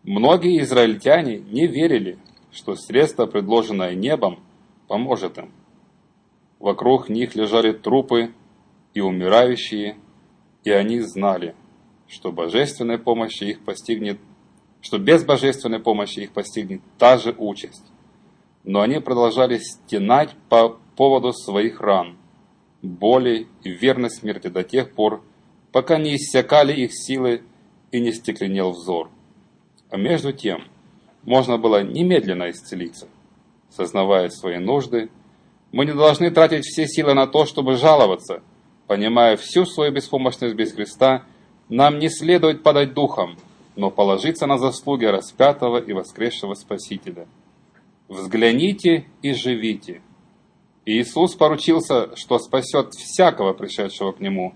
Многие 0.03 0.61
израильтяне 0.61 1.39
не 1.39 1.67
верили, 1.67 2.17
что 2.51 2.75
средство, 2.75 3.25
предложенное 3.25 3.95
небом, 3.95 4.39
поможет 4.87 5.37
им. 5.37 5.51
Вокруг 6.59 7.09
них 7.09 7.35
лежали 7.35 7.71
трупы 7.71 8.33
и 8.93 9.01
умирающие, 9.01 9.97
и 10.63 10.71
они 10.71 10.99
знали, 10.99 11.55
что 12.07 12.31
божественной 12.31 12.97
помощи 12.97 13.45
их 13.45 13.63
постигнет, 13.63 14.19
что 14.81 14.97
без 14.97 15.23
божественной 15.23 15.79
помощи 15.79 16.21
их 16.21 16.33
постигнет 16.33 16.81
та 16.97 17.17
же 17.17 17.33
участь. 17.37 17.85
Но 18.63 18.81
они 18.81 18.99
продолжали 18.99 19.57
стенать 19.57 20.35
по 20.49 20.79
поводу 20.95 21.31
своих 21.31 21.79
ран, 21.79 22.17
боли 22.81 23.47
и 23.63 23.71
верной 23.71 24.09
смерти 24.09 24.47
до 24.47 24.63
тех 24.63 24.93
пор, 24.93 25.23
пока 25.71 25.97
не 25.97 26.15
иссякали 26.15 26.73
их 26.73 26.91
силы 26.93 27.43
и 27.91 28.01
не 28.01 28.11
стекленел 28.11 28.71
взор. 28.71 29.09
А 29.89 29.97
между 29.97 30.33
тем, 30.33 30.63
можно 31.23 31.57
было 31.57 31.83
немедленно 31.83 32.49
исцелиться. 32.49 33.07
Сознавая 33.69 34.29
свои 34.29 34.57
нужды, 34.57 35.09
мы 35.71 35.85
не 35.85 35.93
должны 35.93 36.31
тратить 36.31 36.65
все 36.65 36.87
силы 36.87 37.13
на 37.13 37.27
то, 37.27 37.45
чтобы 37.45 37.75
жаловаться. 37.75 38.41
Понимая 38.87 39.37
всю 39.37 39.65
свою 39.65 39.91
беспомощность 39.91 40.55
без 40.55 40.73
Христа, 40.73 41.23
нам 41.69 41.99
не 41.99 42.09
следует 42.09 42.63
падать 42.63 42.93
духом, 42.93 43.37
но 43.75 43.91
положиться 43.91 44.47
на 44.47 44.57
заслуги 44.57 45.05
распятого 45.05 45.77
и 45.77 45.93
воскресшего 45.93 46.55
Спасителя. 46.55 47.27
Взгляните 48.07 49.05
и 49.21 49.33
живите. 49.33 50.01
Иисус 50.85 51.35
поручился, 51.35 52.15
что 52.15 52.39
спасет 52.39 52.93
всякого 52.95 53.53
пришедшего 53.53 54.11
к 54.11 54.19
Нему. 54.19 54.55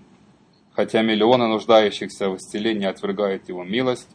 Хотя 0.72 1.02
миллионы 1.02 1.46
нуждающихся 1.46 2.28
в 2.28 2.36
исцелении 2.36 2.88
отвергают 2.88 3.48
Его 3.48 3.62
милость, 3.62 4.08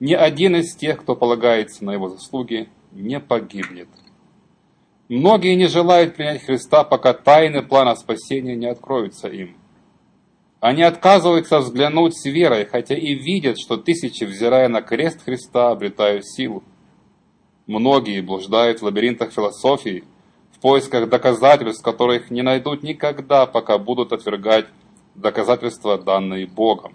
ни 0.00 0.14
один 0.14 0.56
из 0.56 0.74
тех, 0.74 1.00
кто 1.00 1.14
полагается 1.14 1.84
на 1.84 1.92
его 1.92 2.08
заслуги, 2.08 2.68
не 2.92 3.20
погибнет. 3.20 3.88
Многие 5.08 5.54
не 5.54 5.66
желают 5.66 6.16
принять 6.16 6.42
Христа, 6.44 6.84
пока 6.84 7.12
тайны 7.12 7.62
плана 7.62 7.94
спасения 7.94 8.56
не 8.56 8.66
откроются 8.66 9.28
им. 9.28 9.56
Они 10.60 10.82
отказываются 10.82 11.58
взглянуть 11.58 12.16
с 12.16 12.24
верой, 12.26 12.64
хотя 12.64 12.94
и 12.94 13.14
видят, 13.14 13.58
что 13.58 13.76
тысячи, 13.76 14.24
взирая 14.24 14.68
на 14.68 14.82
крест 14.82 15.24
Христа, 15.24 15.70
обретают 15.70 16.26
силу. 16.26 16.62
Многие 17.66 18.20
блуждают 18.20 18.80
в 18.80 18.84
лабиринтах 18.84 19.32
философии, 19.32 20.04
в 20.52 20.60
поисках 20.60 21.08
доказательств, 21.08 21.82
которых 21.82 22.30
не 22.30 22.42
найдут 22.42 22.82
никогда, 22.82 23.46
пока 23.46 23.78
будут 23.78 24.12
отвергать 24.12 24.66
доказательства, 25.14 25.98
данные 25.98 26.46
Богом. 26.46 26.94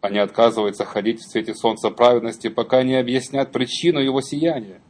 Они 0.00 0.18
отказываются 0.18 0.84
ходить 0.84 1.20
в 1.20 1.30
свете 1.30 1.54
солнца 1.54 1.90
праведности, 1.90 2.48
пока 2.48 2.82
не 2.82 2.94
объяснят 2.94 3.50
причину 3.50 3.98
его 3.98 4.20
сияния. 4.20 4.80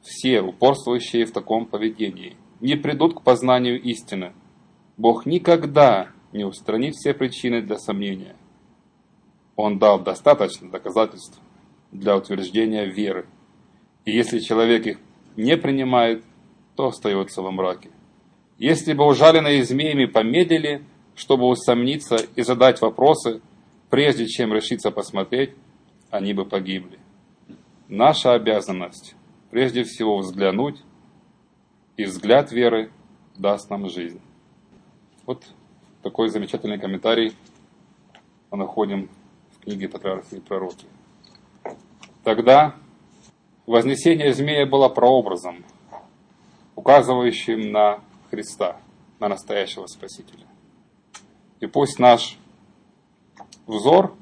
Все, 0.00 0.40
упорствующие 0.40 1.26
в 1.26 1.32
таком 1.32 1.66
поведении, 1.66 2.36
не 2.60 2.76
придут 2.76 3.14
к 3.14 3.22
познанию 3.22 3.80
истины. 3.80 4.32
Бог 4.96 5.26
никогда 5.26 6.10
не 6.32 6.44
устранит 6.44 6.94
все 6.94 7.14
причины 7.14 7.62
для 7.62 7.78
сомнения. 7.78 8.36
Он 9.56 9.78
дал 9.78 10.00
достаточно 10.00 10.70
доказательств 10.70 11.40
для 11.90 12.16
утверждения 12.16 12.86
веры. 12.86 13.26
И 14.04 14.12
если 14.12 14.38
человек 14.38 14.86
их 14.86 14.98
не 15.36 15.56
принимает, 15.56 16.24
то 16.76 16.86
остается 16.86 17.42
во 17.42 17.50
мраке. 17.50 17.90
Если 18.58 18.92
бы 18.92 19.06
ужаленные 19.06 19.64
змеями 19.64 20.06
помедлили, 20.06 20.84
чтобы 21.14 21.46
усомниться 21.46 22.16
и 22.36 22.42
задать 22.42 22.80
вопросы, 22.80 23.40
прежде 23.90 24.26
чем 24.26 24.52
решиться 24.52 24.90
посмотреть, 24.90 25.54
они 26.10 26.34
бы 26.34 26.44
погибли. 26.44 26.98
Наша 27.88 28.32
обязанность 28.32 29.14
прежде 29.50 29.84
всего 29.84 30.18
взглянуть, 30.18 30.82
и 31.96 32.04
взгляд 32.04 32.50
веры 32.52 32.90
даст 33.36 33.70
нам 33.70 33.88
жизнь. 33.88 34.20
Вот 35.26 35.44
такой 36.02 36.28
замечательный 36.30 36.78
комментарий 36.78 37.34
мы 38.50 38.58
находим 38.58 39.10
в 39.50 39.64
книге 39.64 39.88
«Патриархи 39.88 40.36
и 40.36 40.40
пророки». 40.40 40.86
Тогда 42.24 42.76
вознесение 43.66 44.32
змея 44.32 44.66
было 44.66 44.88
прообразом, 44.88 45.64
указывающим 46.76 47.72
на 47.72 48.00
Христа, 48.30 48.80
на 49.20 49.28
настоящего 49.28 49.86
Спасителя. 49.86 50.46
И 51.62 51.68
пусть 51.68 52.00
наш 52.00 52.38
взор 53.68 54.16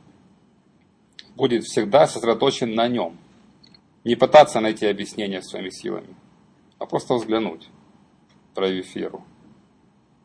будет 1.34 1.64
всегда 1.64 2.06
сосредоточен 2.06 2.74
на 2.74 2.86
нем. 2.86 3.16
Не 4.04 4.14
пытаться 4.14 4.60
найти 4.60 4.86
объяснение 4.86 5.40
своими 5.40 5.70
силами, 5.70 6.14
а 6.78 6.84
просто 6.84 7.14
взглянуть, 7.14 7.70
проявив 8.54 8.94
веру. 8.94 9.24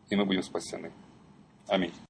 И 0.10 0.16
мы 0.18 0.26
будем 0.26 0.44
спасены. 0.44 0.92
Аминь. 1.68 1.94